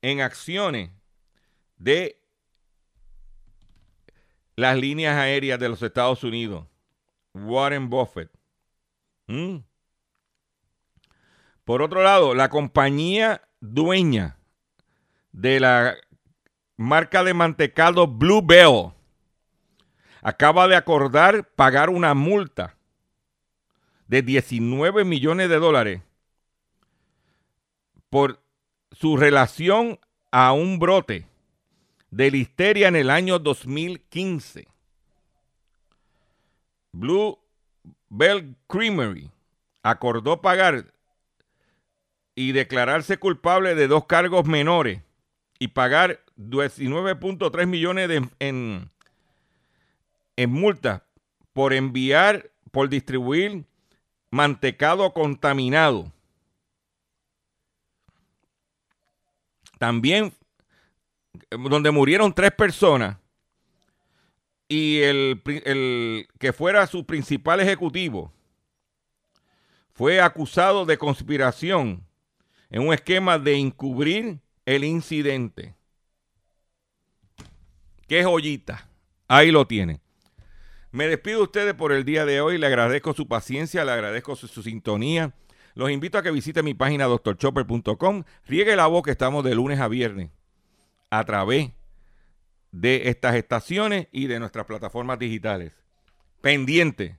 en 0.02 0.20
acciones 0.22 0.90
de 1.76 2.19
las 4.60 4.76
líneas 4.76 5.16
aéreas 5.16 5.58
de 5.58 5.68
los 5.68 5.82
Estados 5.82 6.22
Unidos. 6.22 6.66
Warren 7.32 7.88
Buffett. 7.88 8.30
¿Mm? 9.26 9.58
Por 11.64 11.82
otro 11.82 12.02
lado, 12.02 12.34
la 12.34 12.50
compañía 12.50 13.42
dueña 13.60 14.36
de 15.32 15.60
la 15.60 15.96
marca 16.76 17.24
de 17.24 17.32
mantecado 17.32 18.06
Blue 18.06 18.42
Bell 18.44 18.92
acaba 20.22 20.68
de 20.68 20.76
acordar 20.76 21.48
pagar 21.54 21.88
una 21.88 22.12
multa 22.14 22.76
de 24.08 24.22
19 24.22 25.04
millones 25.04 25.48
de 25.48 25.56
dólares 25.58 26.02
por 28.10 28.42
su 28.90 29.16
relación 29.16 30.00
a 30.32 30.52
un 30.52 30.78
brote 30.78 31.29
de 32.10 32.30
listeria 32.30 32.88
en 32.88 32.96
el 32.96 33.10
año 33.10 33.38
2015. 33.38 34.66
Blue 36.92 37.38
Bell 38.08 38.56
Creamery 38.66 39.30
acordó 39.82 40.40
pagar 40.40 40.92
y 42.34 42.52
declararse 42.52 43.18
culpable 43.18 43.74
de 43.74 43.86
dos 43.86 44.06
cargos 44.06 44.46
menores 44.46 45.02
y 45.58 45.68
pagar 45.68 46.24
19.3 46.36 47.66
millones 47.66 48.08
de, 48.08 48.28
en, 48.38 48.90
en 50.36 50.50
multa 50.50 51.04
por 51.52 51.72
enviar, 51.72 52.50
por 52.70 52.88
distribuir 52.88 53.64
mantecado 54.30 55.12
contaminado. 55.12 56.10
También 59.78 60.32
donde 61.50 61.90
murieron 61.90 62.32
tres 62.32 62.52
personas 62.52 63.16
y 64.68 65.00
el, 65.00 65.42
el, 65.64 66.28
que 66.38 66.52
fuera 66.52 66.86
su 66.86 67.04
principal 67.04 67.60
ejecutivo 67.60 68.32
fue 69.92 70.20
acusado 70.20 70.86
de 70.86 70.96
conspiración 70.96 72.06
en 72.70 72.86
un 72.86 72.94
esquema 72.94 73.38
de 73.38 73.56
encubrir 73.56 74.38
el 74.64 74.84
incidente. 74.84 75.74
Qué 78.06 78.24
joyita. 78.24 78.88
Ahí 79.26 79.50
lo 79.50 79.66
tiene. 79.66 80.00
Me 80.92 81.06
despido 81.06 81.38
de 81.38 81.44
ustedes 81.44 81.74
por 81.74 81.92
el 81.92 82.04
día 82.04 82.24
de 82.24 82.40
hoy. 82.40 82.56
Le 82.56 82.66
agradezco 82.66 83.12
su 83.12 83.28
paciencia, 83.28 83.84
le 83.84 83.92
agradezco 83.92 84.36
su, 84.36 84.48
su 84.48 84.62
sintonía. 84.62 85.34
Los 85.74 85.90
invito 85.90 86.16
a 86.16 86.22
que 86.22 86.30
visiten 86.30 86.64
mi 86.64 86.74
página 86.74 87.04
doctorchopper.com. 87.06 88.24
Riegue 88.46 88.76
la 88.76 88.86
voz 88.86 89.02
que 89.02 89.10
estamos 89.10 89.44
de 89.44 89.54
lunes 89.54 89.80
a 89.80 89.88
viernes 89.88 90.30
a 91.10 91.24
través 91.24 91.72
de 92.72 93.08
estas 93.08 93.34
estaciones 93.34 94.08
y 94.12 94.26
de 94.26 94.38
nuestras 94.38 94.66
plataformas 94.66 95.18
digitales. 95.18 95.74
Pendiente 96.40 97.18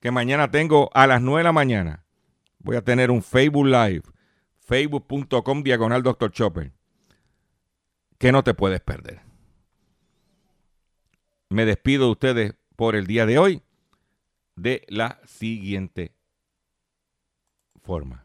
que 0.00 0.10
mañana 0.10 0.50
tengo 0.50 0.90
a 0.94 1.06
las 1.06 1.20
9 1.20 1.40
de 1.40 1.44
la 1.44 1.52
mañana. 1.52 2.04
Voy 2.58 2.76
a 2.76 2.84
tener 2.84 3.10
un 3.10 3.22
Facebook 3.22 3.66
Live, 3.66 4.02
facebook.com 4.60 5.62
diagonal 5.62 6.02
Dr. 6.02 6.30
Chopper, 6.30 6.72
que 8.18 8.32
no 8.32 8.42
te 8.44 8.54
puedes 8.54 8.80
perder. 8.80 9.20
Me 11.50 11.66
despido 11.66 12.06
de 12.06 12.12
ustedes 12.12 12.54
por 12.76 12.96
el 12.96 13.06
día 13.06 13.26
de 13.26 13.38
hoy 13.38 13.62
de 14.56 14.84
la 14.88 15.20
siguiente 15.26 16.14
forma. 17.82 18.23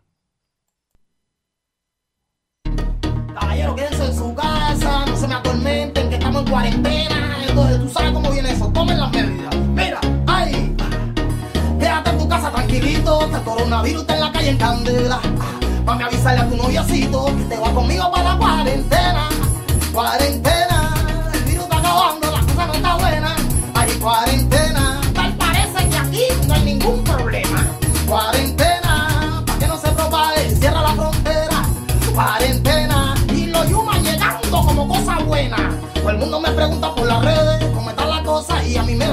Caballero, 3.50 3.76
quédense 3.76 4.06
en 4.06 4.16
su 4.16 4.36
casa, 4.36 5.06
no 5.08 5.18
se 5.18 5.28
me 5.28 5.34
atormenten, 5.34 6.08
que 6.08 6.16
estamos 6.18 6.44
en 6.44 6.52
cuarentena. 6.52 7.38
Entonces, 7.48 7.80
tú 7.80 7.90
sabes 7.90 8.12
cómo 8.12 8.30
viene 8.30 8.52
eso, 8.52 8.68
tomen 8.68 9.00
las 9.00 9.12
medidas. 9.12 9.56
Mira, 9.74 10.00
ay, 10.28 10.76
quédate 11.80 12.12
en 12.12 12.18
tu 12.20 12.30
casa 12.30 12.52
tranquilito, 12.52 13.22
este 13.26 13.42
coronavirus 13.42 14.02
está 14.02 14.14
en 14.14 14.22
la 14.22 14.32
calle 14.32 14.50
en 14.50 14.58
candela. 14.58 15.20
Mami, 15.84 16.04
avisarle 16.04 16.42
a 16.42 16.48
tu 16.48 16.58
noviacito 16.58 17.26
que 17.26 17.44
te 17.46 17.58
va 17.58 17.72
conmigo 17.74 18.12
para 18.12 18.24
la 18.24 18.38
cuarentena. 18.38 19.30
Cuarentena, 19.94 20.94
el 21.34 21.44
virus 21.46 21.64
está 21.64 21.78
acabando, 21.80 22.32
la 22.32 22.42
cosa 22.42 22.68
no 22.68 22.74
está 22.76 22.96
buena. 22.98 23.36
Hay 23.74 23.92
cuarentena, 23.94 24.59
Todo 35.48 36.10
el 36.10 36.18
mundo 36.18 36.42
me 36.42 36.52
pregunta 36.52 36.94
por 36.94 37.08
las 37.08 37.24
redes 37.24 37.64
cómo 37.74 37.90
está 37.92 38.06
la 38.06 38.22
cosa 38.24 38.62
y 38.62 38.76
a 38.76 38.84
mí 38.84 38.94
me 38.94 39.08